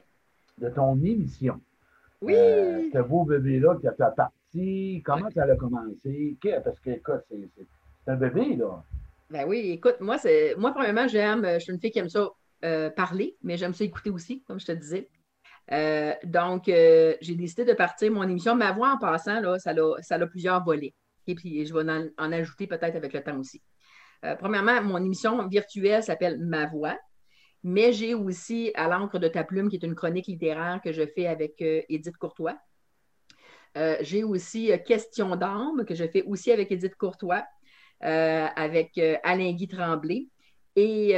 [0.58, 1.60] de ton émission.
[2.20, 2.34] Oui.
[2.36, 3.92] Euh, ce beau bébé-là qui a
[4.54, 6.36] parti, comment ça a commencé?
[6.64, 7.66] Parce que, écoute, c'est
[8.06, 8.82] un bébé, là.
[9.30, 12.28] Ben oui, écoute, moi, c'est moi premièrement, j'aime, je suis une fille qui aime ça
[12.64, 15.08] euh, parler, mais j'aime ça écouter aussi, comme je te disais.
[15.72, 18.54] Euh, donc, j'ai décidé de partir mon émission.
[18.54, 20.94] Ma voix, en passant, là, ça, a, ça a plusieurs volets.
[21.26, 23.62] Et puis, je vais en, en ajouter peut-être avec le temps aussi.
[24.38, 26.96] premièrement, mon émission virtuelle s'appelle Ma voix
[27.64, 31.02] mais j'ai aussi À l'encre de ta plume, qui est une chronique littéraire que je
[31.14, 32.56] fais avec euh, Édith Courtois.
[34.00, 37.44] J'ai aussi Question d'âme que je fais aussi avec Edith Courtois,
[38.00, 40.28] avec Alain Guy Tremblay.
[40.76, 41.14] Et,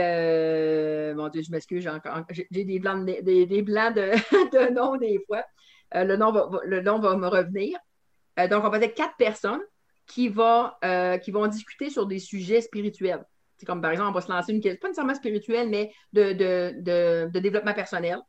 [1.15, 1.89] mon Dieu, je m'excuse,
[2.31, 5.45] j'ai des blancs, des, blancs de, nom des fois.
[5.95, 7.79] le, nom va, me revenir.
[8.51, 9.63] donc, on va être quatre personnes
[10.07, 10.71] qui vont
[11.51, 13.25] discuter sur des sujets spirituels.
[13.57, 17.39] C'est comme par exemple, on va se lancer une question, pas nécessairement spirituelle, mais de,
[17.39, 18.21] développement personnel.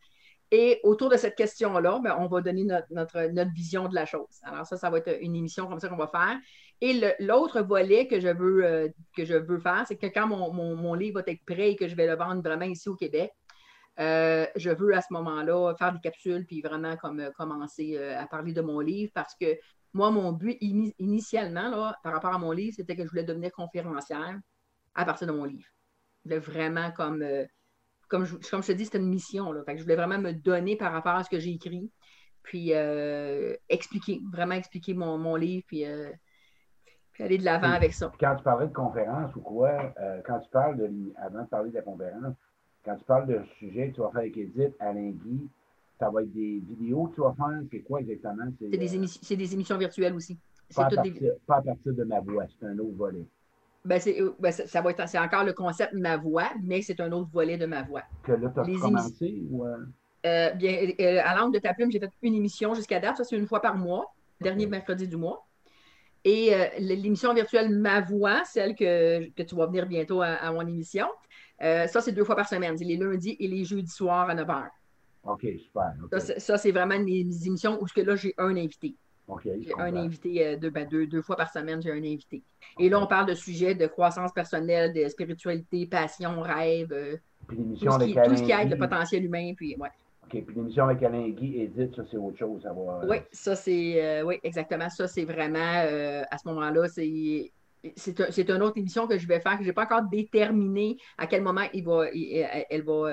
[0.52, 4.40] Et autour de cette question-là, ben, on va donner notre, notre, vision de la chose.
[4.44, 6.38] Alors, ça, ça va être une émission comme ça qu'on va faire.
[6.80, 10.94] Et l'autre volet que je veux, euh, que je veux faire, c'est que quand mon,
[10.94, 13.32] livre va être prêt et que je vais le vendre vraiment ici au Québec,
[14.00, 18.28] euh, je veux à ce moment-là faire des capsules puis vraiment comme, euh, commencer à
[18.28, 19.58] parler de mon livre parce que
[19.94, 23.52] moi, mon but initialement, là, par rapport à mon livre, c'était que je voulais devenir
[23.52, 24.40] conférencière
[24.94, 25.68] à partir de mon livre.
[26.26, 27.26] Je vraiment comme,
[28.08, 29.52] comme, je, comme je te dis, c'était une mission.
[29.52, 29.64] Là.
[29.68, 31.92] je voulais vraiment me donner par rapport à ce que j'ai écrit,
[32.44, 36.10] puis euh, expliquer, vraiment expliquer mon, livre, puis, euh,
[37.12, 38.12] puis, aller de l'avant avec ça.
[38.20, 39.94] Quand tu parlais de conférence ou quoi,
[40.26, 42.36] quand tu parles de, avant de parler de la conférence,
[42.88, 45.50] quand tu parles de sujet que tu vas faire avec Edith, Alain Guy,
[46.00, 48.46] ça va être des vidéos que tu vas faire, c'est quoi exactement?
[48.60, 50.38] C'est des, des, émissions virtuelles aussi.
[50.76, 53.26] Pas à, partir, pas à partir de ma voix, c'est un autre volet.
[53.88, 57.10] Ben, euh, ben ça va être, c'est encore le concept ma voix, mais c'est un
[57.14, 58.04] autre volet de ma voix.
[58.22, 59.66] Que là, tu as commencé ou...
[59.66, 59.78] Euh?
[60.26, 60.92] Euh, bien,
[61.24, 63.16] à l'angle de ta plume, j'ai fait une émission jusqu'à date.
[63.16, 65.48] Ça, c'est une fois par mois, dernier mercredi du mois.
[66.26, 71.08] Et l'émission virtuelle Ma Voix, celle que, que, tu vas venir bientôt à, mon émission,
[71.62, 72.78] ça, c'est deux fois par semaine.
[72.78, 74.68] C'est les lundis et les jeudis soirs à 9 h.
[75.24, 75.94] OK, super.
[76.40, 78.96] Ça, c'est vraiment des émissions où que là, j'ai un invité
[79.44, 82.44] j'ai un invité euh, ben, deux, deux, fois par semaine, j'ai un invité.
[82.80, 87.18] Et là, on parle de sujets de croissance personnelle, de spiritualité, passion, rêve, euh,
[87.50, 89.54] tout, ce qui, tout, ce qui, aide le potentiel humain.
[89.56, 89.90] Puis, ouais.
[90.24, 90.44] OK.
[90.46, 92.66] Puis l'émission avec Alain Guy, Edith, ça, c'est autre chose.
[93.08, 94.24] oui, ça, c'est.
[94.24, 94.90] oui, exactement.
[94.90, 95.60] Ça, c'est vraiment.
[95.60, 97.52] à ce moment-là, c'est.
[97.96, 101.28] C'est un, autre émission que je vais faire, que je n'ai pas encore déterminé à
[101.28, 102.08] quel moment il va,
[102.70, 103.12] elle, va,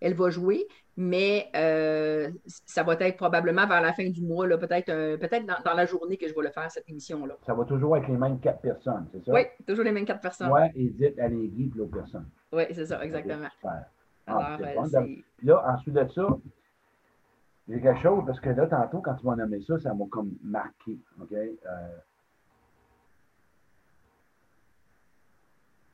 [0.00, 4.90] elle va jouer mais euh, ça va être probablement vers la fin du mois, peut-être
[4.90, 7.34] euh, peut-être dans, la journée que je vais le faire, cette émission-là.
[7.46, 9.32] Ça va toujours être les mêmes quatre personnes, c'est ça?
[9.32, 10.50] Oui, toujours les mêmes quatre personnes.
[10.52, 12.26] Oui, Edith, Alain Guy et l'autre personne.
[12.52, 13.48] Oui, c'est ça, exactement.
[13.64, 13.86] Ah,
[14.26, 15.06] Alors, euh,
[15.42, 16.26] là, ensuite de ça,
[17.68, 20.32] j'ai quelque chose, parce que là, tantôt, quand tu m'as nommé ça, ça m'a comme
[20.42, 20.98] marqué.
[21.20, 21.34] OK?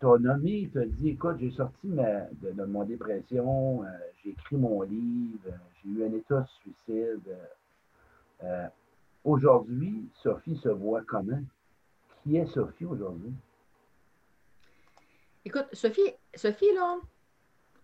[0.06, 3.86] As nommé, as dit, écoute, j'ai sorti de, mon dépression, euh,
[4.22, 5.50] j'ai écrit mon livre,
[5.82, 7.36] j'ai eu un état de suicide.
[8.44, 8.66] Euh,
[9.24, 11.42] aujourd'hui, Sophie se voit comment?
[12.22, 13.32] Qui est Sophie aujourd'hui?
[15.44, 16.98] Écoute, Sophie, Sophie, là,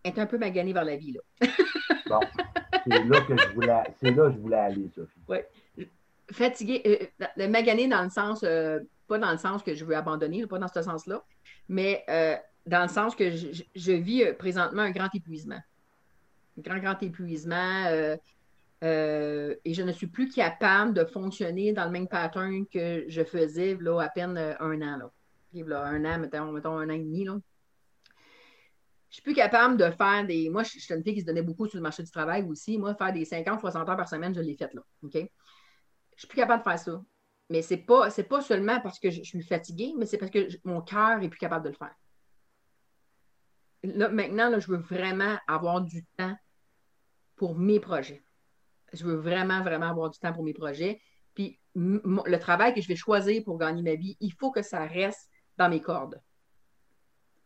[0.05, 1.21] est un peu maganée vers la vie, là.
[2.07, 2.21] bon,
[2.87, 5.21] c'est là que je voulais, c'est là que je voulais aller, Sophie.
[5.29, 5.39] Oui.
[6.31, 8.45] Fatiguée, euh, maganée dans le sens,
[9.07, 11.25] pas dans le sens que je veux abandonner, pas dans ce sens-là,
[11.69, 12.37] mais euh,
[12.67, 15.61] dans le sens que je, vis euh, présentement un grand épuisement.
[16.59, 17.87] Un grand, grand épuisement.
[17.87, 18.17] Euh,
[19.65, 23.77] et je ne suis plus capable de fonctionner dans le même pattern que je faisais
[23.81, 24.99] là, à peine un an.
[25.55, 25.85] Là.
[25.85, 27.25] un an, mettons, mettons, un an et demi.
[27.25, 27.39] Là.
[29.15, 30.51] Je suis plus capable de faire des.
[30.51, 32.77] Moi, je suis une fille qui se donnait beaucoup sur le marché du travail aussi.
[32.77, 34.83] Moi, faire des 50, 60 heures par semaine, je l'ai fait là.
[35.03, 35.15] OK?
[35.15, 35.21] Je
[36.19, 37.03] suis plus capable de faire ça.
[37.51, 40.49] Mais ce n'est pas, pas seulement parce que je, suis fatiguée, mais c'est parce que
[40.65, 41.95] mon cœur n'est plus capable de le faire.
[43.83, 46.35] Là, maintenant, là, je veux vraiment avoir du temps
[47.37, 48.25] pour mes projets.
[48.95, 51.01] Je veux vraiment, vraiment avoir du temps pour mes projets.
[51.35, 54.87] Puis le travail que je vais choisir pour gagner ma vie, il faut que ça
[54.87, 55.29] reste
[55.59, 56.23] dans mes cordes.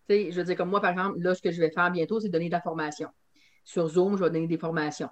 [0.08, 1.90] Tu sais, je veux dire, comme moi, par exemple, là, ce que je vais faire
[1.90, 3.08] bientôt, c'est donner de la formation.
[3.64, 5.10] Sur Zoom, je vais donner des formations.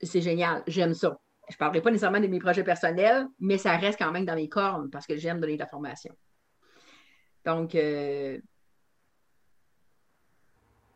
[0.00, 1.18] C'est génial, j'aime ça
[1.48, 4.34] je ne parlerai pas nécessairement de mes projets personnels, mais ça reste quand même dans
[4.34, 6.14] mes cornes parce que j'aime donner de la formation.
[7.44, 8.38] Donc, euh,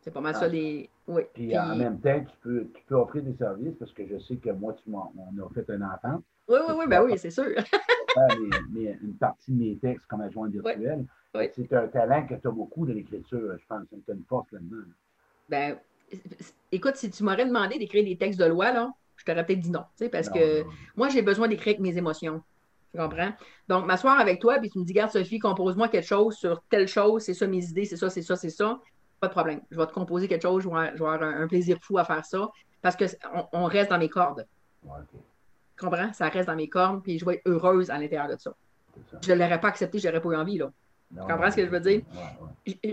[0.00, 0.48] c'est pas mal ça ah.
[0.48, 0.90] les.
[1.06, 1.22] Oui.
[1.32, 4.36] Puis, en même temps, tu peux, tu peux offrir des services parce que je sais
[4.36, 6.22] que moi, tu m'en as fait un enfant.
[6.48, 7.44] Oui, oui, oui, ben oui, c'est sûr.
[8.72, 11.06] mais, une partie de mes textes comme adjoint virtuel.
[11.32, 13.86] C'est un talent que tu as beaucoup de l'écriture, je pense.
[13.88, 14.82] Tu as une force là-dedans.
[15.48, 15.78] Ben,
[16.72, 19.70] écoute, si tu m'aurais demandé d'écrire des textes de loi, là, je t'aurais peut-être dit
[19.70, 20.64] non, parce que
[20.96, 22.42] moi, j'ai besoin d'écrire avec mes émotions.
[22.92, 23.32] Tu comprends?
[23.68, 26.88] Donc, m'asseoir avec toi, puis tu me dis, regarde, Sophie, compose-moi quelque chose sur telle
[26.88, 28.80] chose, c'est ça mes idées, c'est ça, c'est ça, c'est ça.
[29.20, 29.60] Pas de problème.
[29.70, 32.48] Je vais te composer quelque chose, je vais, avoir un, plaisir fou à faire ça,
[32.80, 34.46] parce qu'on on reste dans mes cordes.
[34.82, 36.12] Tu comprends?
[36.14, 38.54] Ça reste dans mes cordes, puis je vais être heureuse à l'intérieur de ça.
[39.22, 40.72] Je ne l'aurais pas accepté, je n'aurais pas eu envie, là.
[41.10, 42.02] tu comprends ce que je veux dire?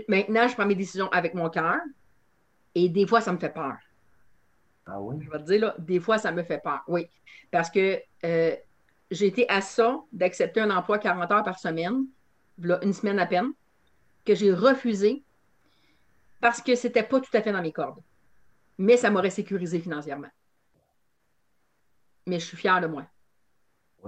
[0.08, 1.78] Maintenant, je prends mes décisions avec mon cœur,
[2.74, 3.78] et des fois, ça me fait peur.
[4.88, 5.16] Ah oui?
[5.20, 6.82] Je vais te dire, là, des fois, ça me fait peur.
[6.88, 7.06] Oui.
[7.50, 8.56] Parce que euh,
[9.10, 12.06] j'ai été à ça d'accepter un emploi 40 heures par semaine,
[12.82, 13.52] une semaine à peine,
[14.24, 15.22] que j'ai refusé
[16.40, 18.00] parce que ce n'était pas tout à fait dans mes cordes.
[18.78, 20.28] Mais ça m'aurait sécurisé financièrement.
[22.26, 23.06] Mais je suis fière de moi.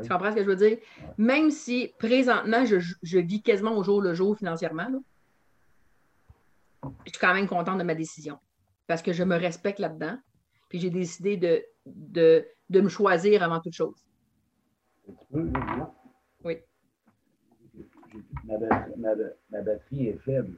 [0.01, 0.79] Tu comprends ce que je veux dire?
[1.19, 4.89] Même si présentement, je, vis quasiment au jour le jour financièrement,
[6.85, 8.39] je suis quand même contente de ma décision.
[8.87, 10.17] Parce que je me respecte là-dedans.
[10.71, 14.07] Puis j'ai décidé de, de, de, me choisir avant toute chose.
[15.33, 16.57] Oui.
[18.45, 18.57] Ma,
[19.51, 20.57] ma, batterie est faible.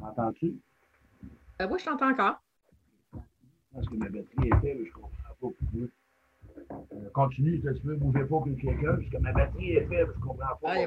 [0.00, 0.56] M'entends-tu?
[1.60, 2.36] Euh, oui, je t'entends encore.
[3.74, 5.88] Parce que ma batterie est faible, je ne comprends pas pourquoi.
[6.92, 10.20] Euh, continue, tu veux bouger pas que quelqu'un, parce que ma batterie est faible, je
[10.20, 10.58] ne comprends pas.
[10.62, 10.78] Il ah,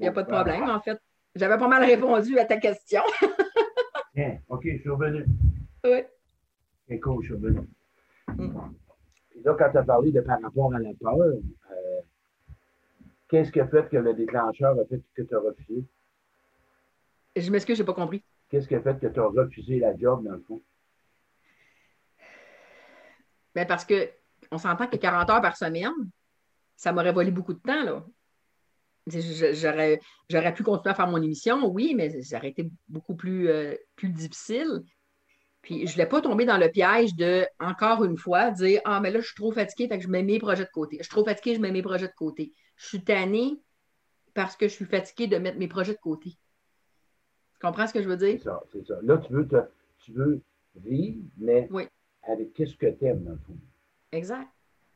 [0.00, 1.00] n'y a, pas de problème, en fait.
[1.34, 3.02] J'avais pas mal répondu à ta question.
[4.14, 5.26] Tiens, OK, je suis revenu.
[5.84, 6.04] Oui.
[6.88, 7.68] Je suis revenu.
[8.28, 8.58] Mm.
[9.44, 12.00] là, quand tu as parlé de par rapport à la peur, euh,
[13.28, 15.84] qu'est-ce qui a fait que le déclencheur a fait que tu as refusé?
[17.34, 18.22] Je m'excuse, je n'ai pas compris.
[18.48, 20.62] Qu'est-ce qui a fait que tu as refusé la job, dans le fond?
[23.54, 25.92] Bien, parce qu'on s'entend que 40 heures par semaine,
[26.76, 28.04] ça m'aurait volé beaucoup de temps, là.
[29.08, 33.48] J'aurais, j'aurais pu continuer à faire mon émission, oui, mais ça aurait été beaucoup plus,
[33.48, 34.82] euh, plus difficile.
[35.66, 39.00] Puis je ne voulais pas tomber dans le piège de, encore une fois, dire Ah,
[39.00, 40.96] mais là, je suis trop fatiguée, fait que je mets mes projets de côté.
[40.98, 42.52] Je suis trop fatiguée, je mets mes projets de côté.
[42.76, 43.60] Je suis tannée
[44.32, 46.30] parce que je suis fatiguée de mettre mes projets de côté.
[46.30, 48.38] Tu comprends ce que je veux dire?
[48.38, 48.94] C'est ça, c'est ça.
[49.02, 49.48] Là, tu veux,
[49.98, 50.40] tu veux
[50.76, 51.68] vivre, mais
[52.22, 53.56] avec qu'est-ce que tu aimes, dans le fond?
[54.12, 54.46] Exact.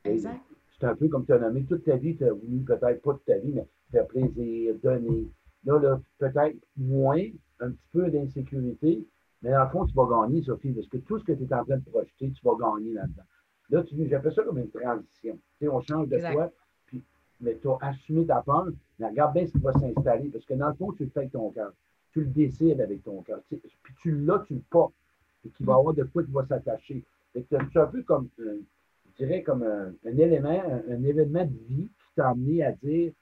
[0.05, 0.39] Exact.
[0.79, 3.11] C'est un peu comme tu as nommé toute ta vie, tu as voulu peut-être pas
[3.11, 5.27] toute ta vie, mais faire plaisir, donner.
[5.65, 7.25] Là, là peut-être moins,
[7.59, 9.05] un petit peu d'insécurité,
[9.41, 11.53] mais dans le fond, tu vas gagner, Sophie, parce que tout ce que tu es
[11.53, 13.23] en train de projeter, tu vas gagner là-dedans.
[13.71, 15.39] Là, tu j'appelle ça comme une transition.
[15.57, 16.51] Tu sais, on change de toi,
[16.85, 17.01] puis,
[17.39, 18.67] mais tu as assumé ta peur,
[18.99, 21.21] mais regarde bien ce qui va s'installer, parce que dans le fond, tu le fais
[21.21, 21.71] avec ton cœur.
[22.11, 23.39] Tu le décides avec ton cœur.
[23.49, 23.61] Puis
[24.01, 24.93] tu l'as, tu le portes.
[25.41, 27.03] Puis qu'il va y avoir de quoi qui va s'attacher.
[27.33, 28.59] C'est un peu comme, euh,
[29.05, 33.13] je dirais, comme un, élément, un, événement de vie qui t'a amené à dire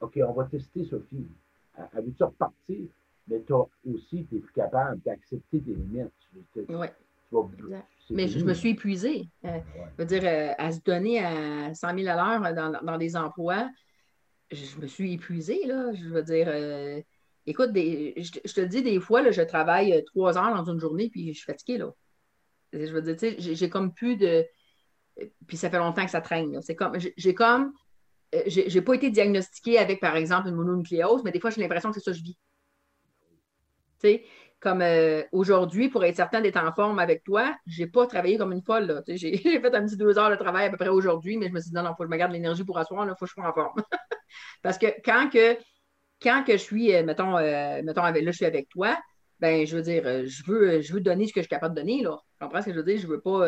[0.00, 1.26] OK, on va tester Sophie.
[1.76, 2.86] Elle veut-tu repartir?
[3.28, 6.10] Mais tu as aussi, tu es plus capable d'accepter tes limites.
[6.68, 6.86] oui.
[8.10, 9.28] mais je, me suis épuisée.
[9.44, 13.16] Euh, je veux dire, euh, à se donner à 100 000 à l'heure dans, des
[13.16, 13.70] emplois,
[14.50, 15.66] je, me suis épuisée.
[15.66, 15.92] Là.
[15.94, 17.00] Je veux dire, euh,
[17.46, 21.32] écoute, je, te dis, des fois, là, je travaille trois heures dans une journée, puis
[21.32, 21.78] je suis fatiguée.
[21.78, 21.92] Là.
[22.72, 24.44] Je veux dire, tu sais, j'ai comme plus de.
[25.46, 26.60] Puis ça fait longtemps que ça traîne.
[26.60, 27.72] C'est comme, j'ai comme.
[28.46, 31.94] J'ai pas été diagnostiquée avec, par exemple, une mononucléose, mais des fois, j'ai l'impression que
[31.94, 32.36] c'est ça que je vis
[34.64, 38.38] comme euh, aujourd'hui, pour être certain d'être en forme avec toi, je n'ai pas travaillé
[38.38, 39.02] comme une folle.
[39.08, 41.60] J'ai fait un petit deux heures de travail à peu près aujourd'hui, mais je me
[41.60, 43.26] suis dit non, non, il faut que je me garde l'énergie pour asseoir, il faut
[43.26, 43.74] que je sois en forme.
[44.62, 45.58] Parce que quand que,
[46.22, 48.98] quand que je suis, euh, mettons, euh, mettons avec, là, je suis avec toi,
[49.38, 51.80] ben, je veux dire, je veux, je veux donner ce que je suis capable de
[51.80, 52.02] donner.
[52.02, 52.18] Là.
[52.38, 52.98] Tu comprends ce que je veux dire?
[52.98, 53.46] Je veux pas.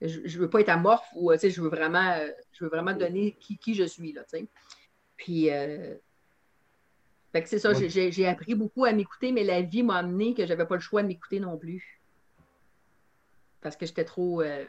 [0.00, 2.16] je, veux pas être amorphe ou je veux vraiment,
[2.52, 4.12] je veux vraiment donner qui, qui je suis.
[4.12, 4.22] Là,
[5.16, 5.50] Puis
[7.32, 10.46] fait que c'est ça, j'ai appris beaucoup à m'écouter, mais la vie m'a amené que
[10.46, 12.00] j'avais pas le choix de m'écouter non plus.
[13.60, 14.42] Parce que j'étais trop.
[14.42, 14.64] Il euh,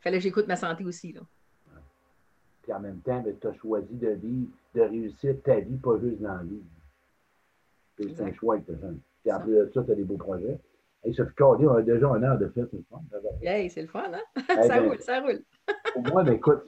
[0.00, 1.12] fallait que j'écoute ma santé aussi.
[1.12, 1.22] Là.
[2.62, 5.98] Puis en même temps, ben, tu as choisi de vivre, de réussir ta vie, pas
[5.98, 6.62] juste dans la vie.
[7.98, 8.88] C'est un choix que tu as
[9.22, 10.58] Puis après de ça, tu as des beaux projets.
[11.02, 13.00] Hey, Sophie Carly, on a déjà un heure de fête, c'est le fun.
[13.42, 14.20] Hey, c'est le fun, hein?
[14.48, 15.42] ça ben, roule, ça roule.
[15.96, 16.62] Au moins, ben, écoute,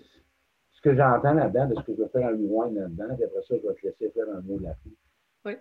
[0.82, 3.42] ce que j'entends là-dedans, de ce que je vais faire un rewind là-dedans, puis après
[3.42, 4.96] ça, je vais te laisser faire un mot là-dessus.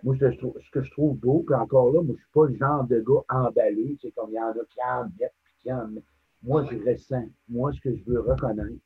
[0.02, 2.12] Moi, ce que, je trouve, ce que je trouve beau, puis encore là, moi, je
[2.12, 4.64] ne suis pas le genre de gars emballé, tu sais, comme il y en a
[4.68, 6.04] qui en mettent, puis qui en mettent.
[6.42, 7.28] Moi, je ressens.
[7.48, 8.82] Moi, ce que je veux reconnaître,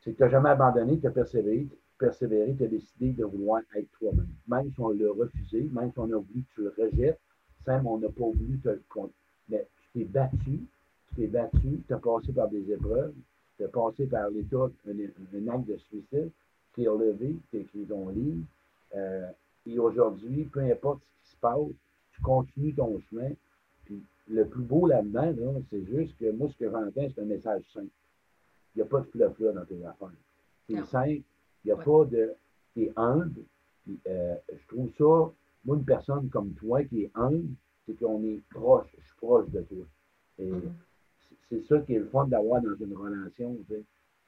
[0.00, 1.68] c'est que tu n'as jamais abandonné, tu as persévéré,
[1.98, 4.28] persévéré, tu as décidé de vouloir être toi-même.
[4.46, 7.20] Même si on l'a refusé, même si on a voulu que tu le rejettes,
[7.66, 8.82] même on n'a pas voulu te le
[9.48, 10.60] Mais tu t'es battu,
[11.08, 13.14] tu t'es battu, tu as passé par des épreuves,
[13.58, 16.30] de passer par l'État un, acte de suicide,
[16.74, 18.44] qui est relevé, tu écrit ton livre.
[18.94, 19.30] Euh,
[19.66, 21.72] et aujourd'hui, peu importe ce qui se passe,
[22.12, 23.30] tu continues ton chemin.
[23.84, 25.34] Puis le plus beau là-dedans,
[25.70, 27.86] c'est juste que moi, ce que j'entends, c'est un message simple.
[28.74, 30.12] Il n'y a pas de fleuve là dans tes affaires.
[30.68, 31.22] C'est simple.
[31.64, 32.34] Il n'y a pas de.
[32.74, 33.42] Tu es humble.
[33.84, 35.32] Puis, euh, je trouve ça,
[35.64, 37.54] moi, une personne comme toi qui est humble,
[37.86, 38.88] c'est qu'on est proche.
[38.98, 39.86] Je suis proche de toi.
[40.38, 40.72] Et, mm-hmm
[41.48, 43.56] c'est ça qui est le fun d'avoir dans une relation.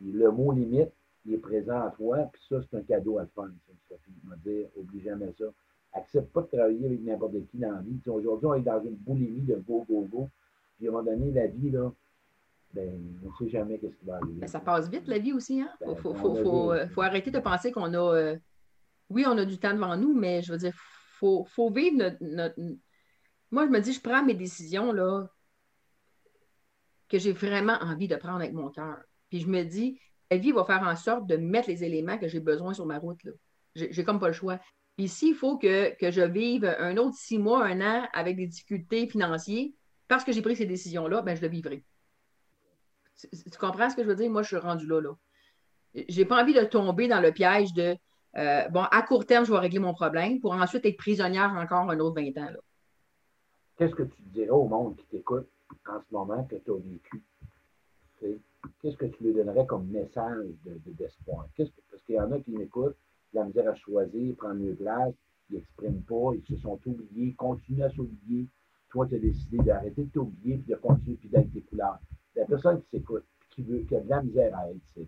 [0.00, 0.90] Le mot limite,
[1.24, 3.48] il est présent à toi, puis ça, c'est un cadeau à te faire.
[3.88, 3.94] Ça,
[4.24, 5.46] me dire, oublie jamais ça.
[5.92, 7.98] accepte pas de travailler avec n'importe qui dans la vie.
[8.06, 10.28] Aujourd'hui, on est dans une boulimie de go, go, go.
[10.76, 11.90] Puis à un moment donné, la vie, là,
[12.72, 14.46] ben, on ne sait jamais qu'est-ce qui va arriver.
[14.46, 15.60] ça passe vite, la vie aussi.
[15.60, 15.70] Hein?
[15.80, 18.14] Il ben, faut, faut, faut, euh, faut, arrêter de penser qu'on a.
[18.14, 18.36] Euh,
[19.10, 21.96] oui, on a du temps devant nous, mais je veux dire, il faut, faut, vivre
[22.20, 22.60] notre,
[23.50, 25.26] Moi, je me dis, je prends mes décisions là,
[27.08, 28.98] que j'ai vraiment envie de prendre avec mon cœur.
[29.30, 30.00] Puis je me dis,
[30.30, 32.98] la vie va faire en sorte de mettre les éléments que j'ai besoin sur ma
[32.98, 33.20] route.
[33.74, 34.58] J'ai comme pas le choix.
[34.96, 38.46] Puis s'il faut que, que, je vive un autre six mois, un an avec des
[38.46, 39.66] difficultés financières,
[40.08, 41.84] parce que j'ai pris ces décisions-là, ben, je le vivrai.
[43.20, 44.30] Tu, comprends ce que je veux dire?
[44.30, 45.00] Moi, je suis rendu là.
[45.00, 45.12] là.
[46.08, 47.96] J'ai pas envie de tomber dans le piège de
[48.36, 51.90] euh, bon, à court terme, je vais régler mon problème pour ensuite être prisonnière encore
[51.90, 52.50] un autre 20 ans.
[53.76, 55.48] Qu'est-ce que tu dirais au monde qui t'écoute?
[55.86, 57.22] En ce moment que tu as vécu?
[58.80, 60.46] Qu'est-ce que tu lui donnerais comme message
[60.86, 61.48] d'espoir?
[61.58, 62.96] De, parce qu'il y en a qui m'écoutent,
[63.32, 65.14] la misère à choisir, prendre mieux place,
[65.50, 68.46] ils n'expriment pas, ils se sont oubliés, continuent à s'oublier.
[68.90, 71.98] Toi, tu as décidé d'arrêter de t'oublier puis de continuer puis d'être tes couleurs
[72.38, 75.06] la personne qui s'écoute, qui, veut, qui a de la misère à être, c'est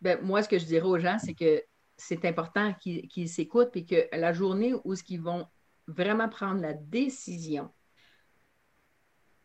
[0.00, 1.62] ben, moi, ce que je dirais aux gens, c'est que
[1.96, 5.46] c'est important qu'ils s'écoutent et que la journée où ils vont
[5.86, 7.70] vraiment prendre la décision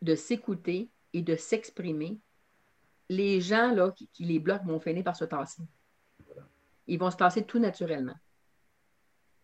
[0.02, 2.20] de s'écouter et de s'exprimer,
[3.10, 5.64] les gens qui, les bloquent vont finir par se tasser.
[6.88, 8.16] Ils vont se tasser tout naturellement.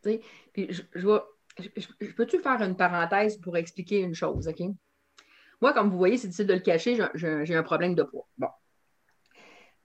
[0.02, 0.22] Puis
[0.70, 1.18] je, je,
[2.02, 4.62] je peux-tu faire une parenthèse pour expliquer une chose, OK?
[5.62, 8.28] Moi, comme vous voyez, c'est difficile de le cacher, j'ai un problème de poids.
[8.38, 8.50] Bon.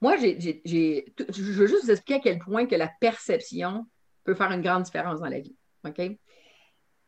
[0.01, 3.87] Moi, je veux juste vous expliquer à quel point que la perception
[4.25, 5.55] peut faire une grande différence dans la vie.
[5.85, 6.01] OK?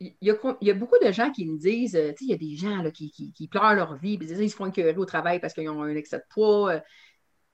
[0.03, 2.37] Il y, a, beaucoup de gens qui me disent, euh, tu sais, il y a
[2.37, 5.69] des gens qui, pleurent leur vie, puis ils se font écœurer au travail parce qu'ils
[5.69, 6.81] ont un excès de poids.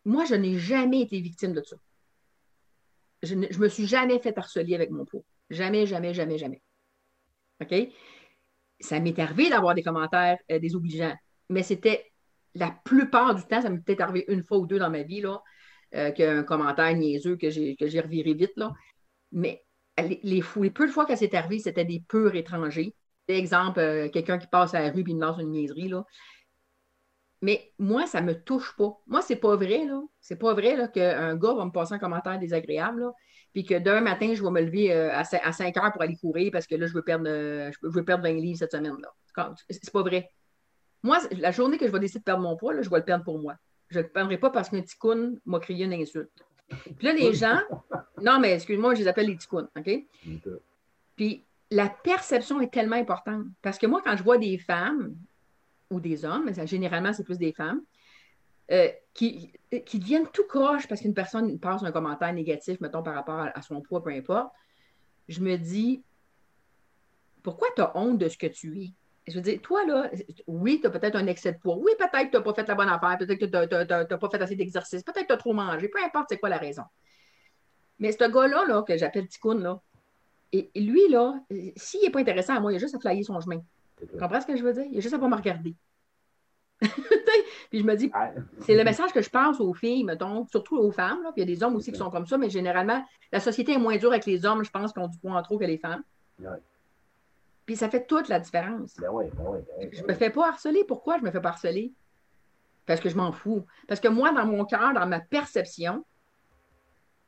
[0.06, 1.76] Moi, je n'ai jamais été victime de ça.
[3.22, 5.24] Je ne me suis jamais fait harceler avec mon poids.
[5.50, 6.62] Jamais, jamais, jamais, jamais.
[7.62, 7.74] OK?
[8.80, 11.16] ça m'est arrivé d'avoir des commentaires euh, désobligeants,
[11.50, 12.12] mais c'était
[12.56, 15.22] la plupart du temps, ça m'est peut-être arrivé une fois ou deux dans ma vie,
[15.22, 15.42] là,
[15.96, 18.54] euh, qu'un commentaire niaiseux que j'ai, que j'ai reviré vite.
[18.56, 18.74] Là.
[19.32, 19.64] Mais
[19.98, 22.96] les, les, peu de fois que c'est arrivé, c'était des purs étrangers.
[23.28, 25.90] Exemple, euh, quelqu'un qui passe à la rue et me lance une niaiserie.
[25.90, 26.06] Là.
[27.42, 28.98] Mais moi, ça ne me touche pas.
[29.06, 30.02] Moi, c'est pas vrai, là.
[30.22, 33.02] C'est pas vrai là, qu'un gars va me passer un commentaire désagréable.
[33.02, 33.14] Là
[33.58, 36.52] puis que d'un matin, je vais me lever euh, à 5 heures pour aller courir
[36.52, 39.12] parce que là, je veux perdre, euh, je veux perdre 20 livres cette semaine-là.
[39.68, 40.30] C'est pas vrai.
[41.02, 43.24] Moi, la journée que je vais décider de perdre mon poids, je vais le perdre
[43.24, 43.56] pour moi.
[43.90, 46.44] Je ne le perdrai pas parce qu'un ticoun m'a crié une insulte.
[46.70, 47.60] Puis là, les gens,
[48.22, 49.90] non, mais excuse-moi, je les appelle les ticounes, OK?
[51.16, 55.16] Puis la perception est tellement importante parce que moi, quand je vois des femmes
[55.90, 57.82] ou des hommes, mais généralement, c'est plus des femmes,
[58.72, 59.54] euh, qui,
[59.86, 63.62] qui deviennent tout croche parce qu'une personne passe un commentaire négatif, mettons, par rapport à,
[63.62, 64.52] son poids, peu importe,
[65.30, 66.04] je me dis,
[67.44, 68.94] pourquoi tu as honte de ce que tu es?
[69.28, 70.10] Je veux dire, toi, là,
[70.48, 71.76] oui, tu as peut-être un excès de poids.
[71.76, 73.18] Oui, peut-être que tu n'as pas fait la bonne affaire.
[73.18, 75.04] Peut-être que tu n'as pas fait assez d'exercice.
[75.04, 75.90] Peut-être que tu as trop mangé.
[75.90, 76.84] Peu importe, c'est quoi la raison.
[78.00, 79.82] Mais ce gars-là, là, que j'appelle Ticoun, là,
[80.54, 81.42] et, lui, là,
[81.76, 83.60] s'il n'est pas intéressant à moi, il a juste à flyer son chemin.
[84.00, 84.86] Tu comprends ce que je veux dire?
[84.92, 85.76] Il a juste à pas me regarder.
[86.82, 88.12] puis je me dis,
[88.62, 91.20] c'est le message que je pense aux filles, mettons, surtout aux femmes.
[91.34, 93.74] Puis il y a des hommes aussi qui sont comme ça, mais généralement, la société
[93.74, 95.66] est moins dure avec les hommes, je pense, qui ont du poids en trop que
[95.66, 96.04] les femmes.
[97.68, 98.96] Puis ça fait toute la différence.
[98.98, 99.30] Ben ben
[99.78, 100.86] ben je ne me fais pas harceler.
[100.86, 101.94] Pourquoi je me fais pas harceler?
[102.86, 103.66] Parce que je m'en fous.
[103.90, 106.06] Parce que moi, dans mon cœur, dans ma perception,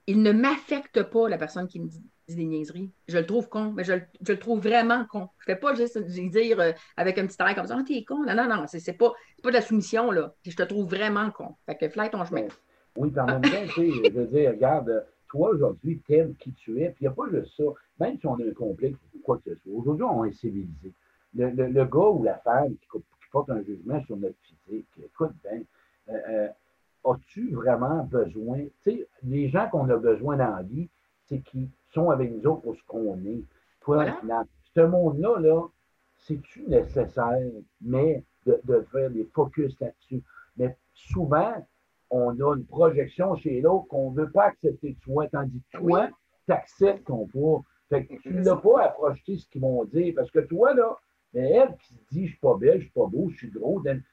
[0.08, 2.90] il ne m'affecte pas la personne qui me dit des niaiseries.
[3.10, 3.94] Je le trouve con, mais je,
[4.28, 5.28] le trouve vraiment con.
[5.40, 8.06] Je ne fais pas juste dire euh, avec un petit air comme ça, oh, t'es
[8.06, 8.24] con.
[8.24, 9.12] Non, non, non, c'est pas,
[9.44, 10.34] pas de la soumission, là.
[10.46, 11.56] Je te trouve vraiment con.
[11.66, 12.48] Fait que fly ton chemin.
[12.96, 16.82] Oui, en même temps, tu sais, je veux dire, regarde, toi aujourd'hui, t'aimes qui tu
[16.82, 17.64] es, puis il n'y a pas juste ça.
[18.00, 20.92] Même si on a un complexe ou quoi que ce soit, aujourd'hui, on est civilisé.
[21.36, 22.88] Le, le, gars ou la femme qui,
[23.32, 25.62] porte un jugement sur notre physique, écoute bien,
[26.10, 26.48] euh, euh,
[27.06, 30.90] as-tu vraiment besoin, tu sais, les gens qu'on a besoin dans la vie,
[31.28, 33.44] c'est qui sont avec nous autres pour ce qu'on est.
[33.82, 34.08] Toi,
[34.76, 35.68] ce monde-là, là,
[36.18, 37.52] c'est-tu nécessaire,
[37.82, 40.24] mais de, de, faire des focus là-dessus?
[40.58, 41.54] Mais souvent,
[42.10, 45.78] on a une projection chez l'autre qu'on ne veut pas accepter de soi, tandis que
[45.78, 46.10] toi,
[46.45, 47.64] tu acceptes ton poids.
[47.89, 50.14] Fait que tu n'as pas à projeter ce qu'ils vont dire.
[50.16, 50.95] Parce que toi, là,
[51.34, 53.51] mais elle qui se dit Je suis pas belle, je suis pas beau, je suis
[53.51, 53.80] gros.
[53.80, 54.03] Ben,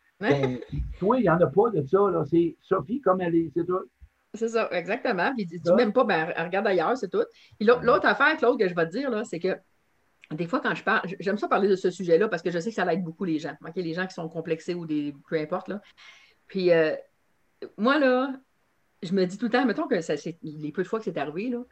[0.98, 1.98] toi, il n'y en a pas de ça.
[2.30, 3.84] C'est Sophie comme elle est, c'est tout.
[4.34, 5.32] C'est ça, exactement.
[5.34, 7.24] Puis dis même pas, ben, regarde ailleurs, c'est tout.
[7.58, 9.56] Puis l'autre affaire, Claude, que je vais te dire, là, c'est que
[10.32, 12.70] des fois, quand je parle, j'aime ça parler de ce sujet-là parce que je sais
[12.70, 13.54] que ça aide beaucoup les gens.
[13.76, 15.14] Les gens qui sont complexés ou des.
[15.28, 15.68] peu importe.
[15.68, 15.80] Là.
[16.46, 16.94] Puis euh,
[17.76, 18.32] moi, là,
[19.02, 21.18] je me dis tout le temps, mettons que ça, les peu de fois que c'est
[21.18, 21.62] arrivé, là,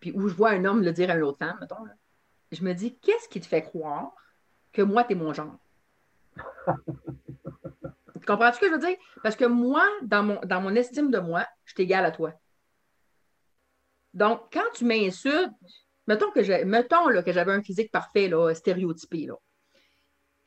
[0.00, 1.76] puis où je vois un homme le dire à une autre femme, mettons,
[2.52, 4.12] je me dis, qu'est-ce qui te fait croire
[4.72, 5.58] que moi, tu es mon genre?
[8.20, 8.96] tu comprends ce que je veux dire?
[9.22, 12.32] Parce que moi, dans mon, dans mon estime de moi, je t'égale à toi.
[14.14, 15.52] Donc, quand tu m'insultes,
[16.06, 19.34] mettons que j'ai, mettons là, que j'avais un physique parfait, là, stéréotypé, là.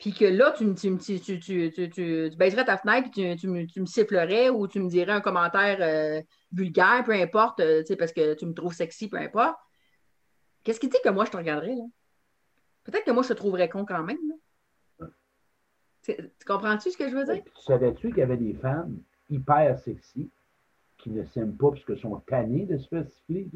[0.02, 4.66] Puis que là, tu, tu, tu, tu baisserais ta fenêtre, puis tu, me sifflerais ou
[4.66, 8.72] tu me dirais un commentaire euh, vulgaire, peu importe, euh, parce que tu me trouves
[8.72, 9.54] sexy, peu importe.
[10.64, 11.76] Qu'est-ce qui dit que moi, je te regarderais?
[11.76, 11.84] Là?
[12.82, 14.18] Peut-être que moi, je te trouverais con quand même.
[16.02, 16.16] Tu
[16.48, 17.44] comprends-tu ce que je veux dire?
[17.44, 18.98] Tu savais-tu qu'il y avait des femmes
[19.30, 20.28] hyper sexy
[20.98, 23.48] qui ne s'aiment pas parce qu'elles sont tannées de se faire siffler?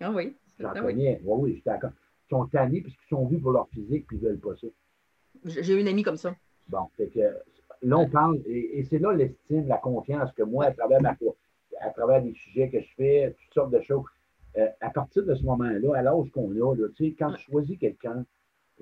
[0.00, 0.36] Ah oui.
[0.58, 1.22] J'en ah connais.
[1.24, 1.92] Oui, oui, je suis d'accord.
[2.26, 4.54] Ils sont tannés parce qu'ils sont vus pour leur physique et ils ne veulent pas
[4.56, 4.66] ça.
[5.44, 6.34] J'ai une amie comme ça.
[6.68, 7.20] Bon, fait que
[7.82, 11.16] là, on parle, et, c'est là l'estime, la confiance que moi, à travers ma
[11.80, 14.04] à travers des sujets que je fais, toutes sortes de choses,
[14.56, 18.24] euh, à partir de ce moment-là, à l'âge qu'on a, là, quand tu choisis quelqu'un,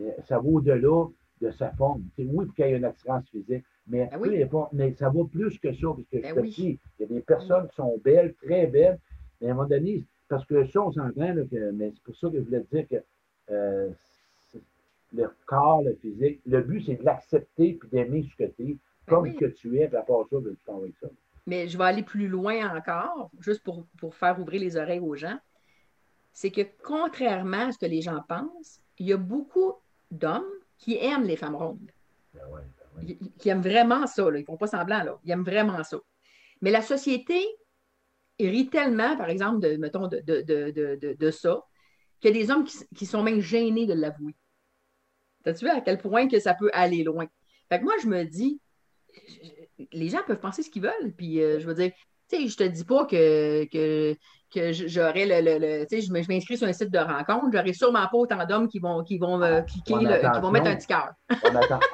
[0.00, 1.06] euh, ça va au-delà
[1.40, 2.04] de sa forme.
[2.18, 5.72] oui, pour qu'il y ait une attirance physique, mais, ben mais ça va plus que
[5.74, 8.34] ça, parce que ben je te dis, il y a des personnes qui sont belles,
[8.42, 8.98] très belles,
[9.40, 11.34] mais à un moment donné, parce que ça, on s'entend,
[11.74, 13.04] mais c'est pour ça que je voulais te dire que
[13.50, 13.90] euh,
[15.12, 18.72] le corps, le physique, le but, c'est de l'accepter puis d'aimer ce que tu es,
[18.74, 21.08] ben comme que tu es, puis à part ça, ben, tu t'en vas ça.
[21.46, 25.14] Mais je vais aller plus loin encore, juste pour, pour faire ouvrir les oreilles aux
[25.14, 25.38] gens.
[26.32, 29.74] C'est que contrairement à ce que les gens pensent, il y a beaucoup
[30.10, 30.42] d'hommes
[30.76, 31.90] qui aiment les femmes rondes.
[32.34, 34.30] Ben ben qui aiment vraiment ça.
[34.30, 34.38] Là.
[34.38, 35.02] Ils ne font pas semblant.
[35.02, 35.18] Là.
[35.24, 35.98] Ils aiment vraiment ça.
[36.60, 37.40] Mais la société
[38.38, 41.62] rit tellement, par exemple, de, mettons, de, de, de ça,
[42.20, 44.34] qu'il y a des hommes qui, sont même gênés de l'avouer.
[45.52, 47.26] Tu vu à quel point que ça peut aller loin?
[47.68, 48.60] Fait que moi, je me dis,
[49.92, 51.12] les gens peuvent penser ce qu'ils veulent.
[51.16, 51.92] Puis, euh, je veux dire,
[52.28, 54.16] tu sais, je te dis pas que, que,
[54.52, 58.18] que j'aurais le, tu sais, je m'inscris sur un site de rencontre, j'aurais sûrement pas
[58.18, 61.12] autant d'hommes qui vont, qui vont euh, cliquer, qui vont mettre un petit cœur.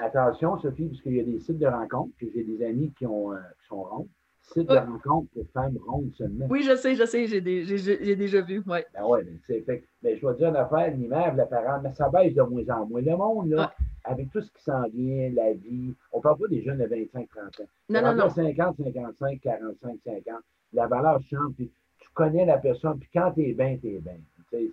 [0.02, 3.06] attention, Sophie, parce qu'il y a des sites de rencontre, puis j'ai des amis qui,
[3.06, 4.08] ont, euh, qui sont ronds
[4.52, 6.46] site de rencontre pour femmes rondes seulement.
[6.50, 8.62] Oui, je sais, je sais, j'ai déjà vu.
[8.66, 8.86] Ouais.
[8.94, 12.08] Ben oui, mais, c'est fait, mais je vais dire une affaire, l'image, l'apparence, mais ça
[12.08, 13.00] baisse de moins en moins.
[13.00, 13.72] Le monde, là,
[14.04, 16.86] avec tout ce qui s'en vient, la vie, on ne parle pas des jeunes de
[16.86, 17.66] 25-30 ans.
[17.88, 18.28] Non, non, non.
[18.28, 20.24] 50, 55, 45, 50,
[20.72, 24.00] la valeur change, puis tu connais la personne, puis quand tu es bien, tu es
[24.00, 24.18] bien.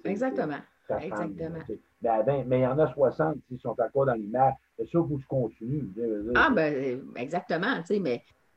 [0.05, 0.59] Exactement.
[0.99, 1.59] Exactement.
[2.01, 4.53] Ben, ben, mais il y en a 60 qui sont encore dans l'image.
[4.77, 5.89] C'est sûr que tu continues.
[6.35, 7.81] Ah, ben, exactement.
[7.85, 8.01] Tu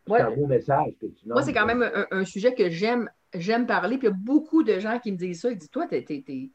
[0.06, 3.66] c'est un beau message que tu Moi, c'est quand même un, sujet que j'aime j'aime
[3.66, 3.98] parler.
[3.98, 5.50] Puis il y a beaucoup de gens qui me disent ça.
[5.50, 6.50] Ils disent Toi, tu es,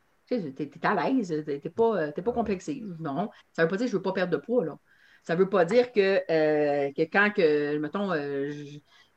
[0.83, 2.83] à l'aise, tu n'es pas, pas complexé.
[2.99, 4.65] Non, ça ne veut pas dire que je ne veux pas perdre de poids.
[4.65, 4.77] Là.
[5.23, 8.49] Ça ne veut pas dire que, euh, que quand, que, mettons, euh,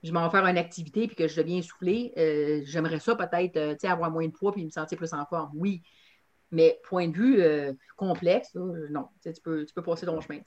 [0.02, 3.84] je, m'en vais faire une activité puis que je deviens essoufflé, euh, j'aimerais ça peut-être
[3.84, 5.50] avoir moins de poids puis me sentir plus en forme.
[5.54, 5.82] Oui.
[6.50, 9.06] Mais point de vue complexe, non.
[9.22, 10.40] Tu peux, tu peux passer ton chemin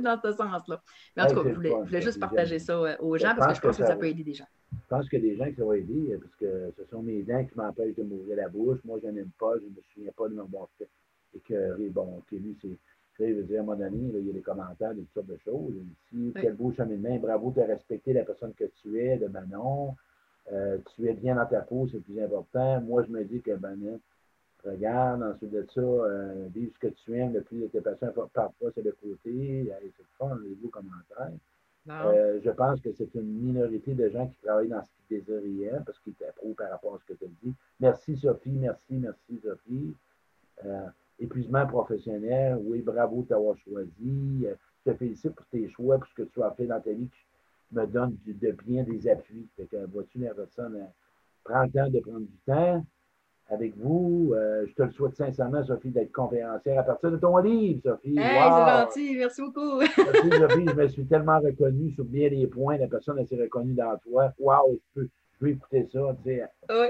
[0.00, 0.82] dans ce sens-là.
[1.16, 3.60] Mais en tout cas, je voulais, juste partager ça euh, aux gens parce que je
[3.60, 4.46] pense que, ça, peut aider des gens.
[4.72, 7.02] Je pense qu'il y a des gens qui ça va aider parce que ce sont
[7.02, 8.78] mes dents qui m'empêchent de m'ouvrir la bouche.
[8.84, 10.88] Moi, je n'aime pas, je ne me souviens pas de m'avoir fait
[11.34, 11.88] écœurer.
[11.88, 12.76] Bon, ok, lui, c'est.
[13.20, 15.36] Je veux dire, à un moment donné, il y a des commentaires, des sortes de
[15.44, 15.74] choses.
[16.12, 19.96] Ici, quel beau cheminement, bravo de respecter la personne que tu es, de Manon.
[20.52, 22.80] Euh, tu es bien dans ta peau, c'est le plus important.
[22.80, 24.00] Moi, je me dis que Manon,
[24.64, 28.12] regarde, ensuite de ça, euh, dis ce que tu aimes, le plus de tes patients
[28.32, 29.18] parfois c'est le côté,
[29.66, 31.32] c'est le fun, les beaux commentaires.
[31.90, 35.82] Euh, je pense que c'est une minorité de gens qui travaillent dans ce qu'ils désirent
[35.86, 37.54] parce qu'ils t'approuvent par rapport à ce que tu as dit.
[37.80, 39.94] Merci Sophie, merci, merci Sophie.
[40.66, 40.86] Euh,
[41.18, 44.44] épuisement professionnel, oui, bravo de t'avoir choisi.
[44.44, 44.54] Euh,
[44.84, 47.08] je te félicite pour tes choix, pour ce que tu as fait dans ta vie
[47.08, 49.46] qui me donne de bien des appuis.
[49.56, 50.78] Fait que, vois-tu, la personne
[51.42, 52.84] prends le temps de prendre du temps
[53.50, 54.32] avec vous.
[54.34, 58.18] Euh, je te le souhaite sincèrement, Sophie, d'être conférencière à partir de ton livre, Sophie.
[58.18, 59.78] Hey, c'est gentil, merci beaucoup.
[59.78, 62.76] merci, Sophie, je me suis tellement reconnu sur bien des points.
[62.78, 64.32] La personne s'est reconnue dans toi.
[64.38, 66.00] Waouh, je peux, je peux écouter ça.
[66.22, 66.44] Tu sais.
[66.68, 66.86] Oui.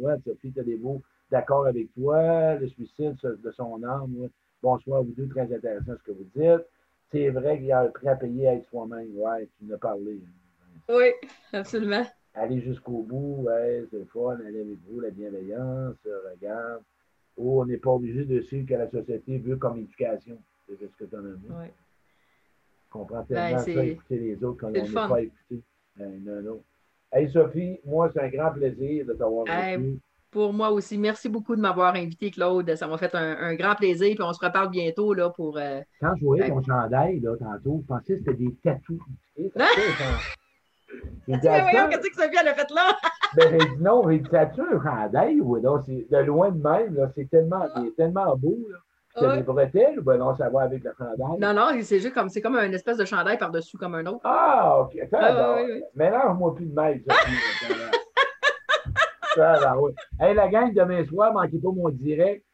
[0.00, 2.54] ouais, Sophie, tu as des beaux d'accord avec toi.
[2.56, 4.28] Le suicide de son âme.
[4.62, 6.66] Bonsoir, vous deux, très intéressant ce que vous dites.
[7.12, 9.10] C'est vrai qu'il y a un prix à payer à être soi-même.
[9.14, 10.20] Ouais, tu en as parlé.
[10.88, 11.12] Oui,
[11.52, 12.06] absolument
[12.36, 13.46] aller jusqu'au bout,
[13.90, 15.96] c'est le fun, aller avec vous, la bienveillance,
[16.32, 16.82] regarde.
[17.36, 20.38] Oh, on n'est pas obligé de suivre que la société veut comme éducation.
[20.66, 21.48] C'est ce que tu en as dit.
[21.50, 21.66] Oui.
[22.90, 25.62] comprends tellement ben, ça, écouter les autres quand on n'est pas écouté.
[25.96, 26.62] Ben, non, non.
[27.12, 29.98] Hey Sophie, moi, c'est un grand plaisir de t'avoir hey,
[30.30, 30.98] Pour moi aussi.
[30.98, 32.74] Merci beaucoup de m'avoir invité, Claude.
[32.74, 34.14] Ça m'a fait un, grand plaisir.
[34.14, 35.58] Puis on se reparle bientôt là, pour.
[35.58, 39.00] Euh, quand je voyais ben, ton chandail là, tantôt, je pensais que c'était des tatous.
[41.28, 42.96] Mais voyons, qu'est-ce que Sophie, elle a fait là?
[43.36, 45.82] ben, j'ai dit non, j'ai dit, ça tu un chandail ou non?
[45.84, 47.82] C'est de loin de même, là, c'est tellement, ah.
[47.96, 48.78] tellement beau, là.
[49.16, 49.38] Tu ouais.
[49.38, 51.38] des bretelles ou ben non, ça va avec le chandail?
[51.40, 54.20] Non, non, c'est juste comme, c'est comme une espèce de chandail par-dessus comme un autre.
[54.24, 54.98] Ah, OK.
[55.10, 55.82] Ah, oui, oui.
[55.94, 57.32] Mélange-moi plus de mail, Sophie.
[59.34, 59.92] ça, oui.
[60.20, 62.44] Hey, la gang, demain soir, manquez pas mon direct.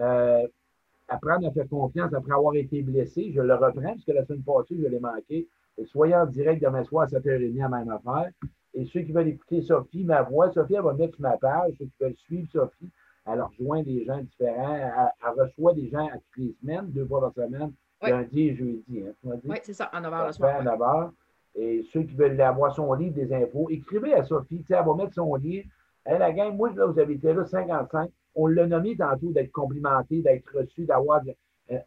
[0.00, 0.46] Euh,
[1.08, 3.32] apprendre à faire confiance après avoir été blessé.
[3.34, 5.48] Je le reprends, parce que la semaine passée, je l'ai manqué.
[5.86, 8.30] Soyez en direct demain soir à 7h30 à même affaire.
[8.74, 11.74] Et ceux qui veulent écouter Sophie, ma voix, Sophie, elle va mettre sur ma page.
[11.78, 12.90] Ceux qui veulent suivre Sophie,
[13.26, 14.74] elle rejoint des gens différents.
[14.74, 19.04] Elle, reçoit des gens à toutes les semaines, deux fois par semaine, lundi et jeudi.
[19.06, 20.60] Hein, oui, c'est ça, en 9h le soir.
[20.60, 21.10] En 9h.
[21.54, 24.64] Et ceux qui veulent avoir son livre, des infos, écrivez à Sophie.
[24.70, 25.68] Elle va mettre son livre.
[26.04, 29.52] Elle, la gang, moi, là, vous avez été là 55 on l'a nommé tantôt d'être
[29.52, 31.20] complimenté, d'être reçu, d'avoir.
[31.70, 31.78] Euh,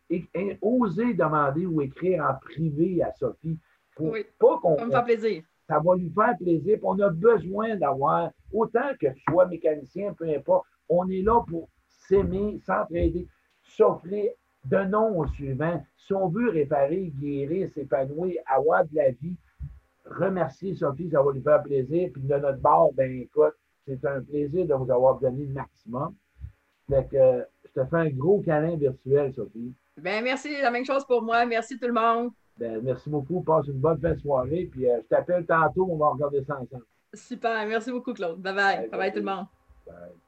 [0.61, 3.57] oser demander ou écrire en privé à Sophie.
[3.95, 4.77] Pour pas qu'on.
[4.77, 5.43] Ça me fait plaisir.
[5.67, 6.77] Ça va lui faire plaisir.
[6.83, 11.69] On a besoin d'avoir, autant que tu sois mécanicien, peu importe, on est là pour
[11.87, 13.27] s'aimer, s'entraider,
[13.63, 14.31] s'offrir
[14.65, 15.83] de nom au suivant.
[15.97, 19.37] Si on veut réparer, guérir, s'épanouir, avoir de la vie,
[20.05, 22.09] remercier Sophie, ça va lui faire plaisir.
[22.13, 23.55] Puis de notre bord, ben écoute,
[23.87, 26.13] c'est un plaisir de vous avoir donné le maximum.
[26.89, 29.73] Fait que je te fais un gros câlin virtuel, Sophie.
[29.97, 31.45] Ben, merci, la même chose pour moi.
[31.45, 32.31] Merci tout le monde.
[32.57, 33.41] Ben, merci beaucoup.
[33.41, 34.69] Passe une bonne fin de soirée.
[34.71, 36.85] Puis euh, je t'appelle tantôt, on va regarder ça ensemble.
[37.13, 37.65] Super.
[37.67, 38.41] Merci beaucoup, Claude.
[38.41, 38.89] Bye bye.
[38.89, 39.45] Bye bye, tout le monde.
[39.85, 40.24] Bye.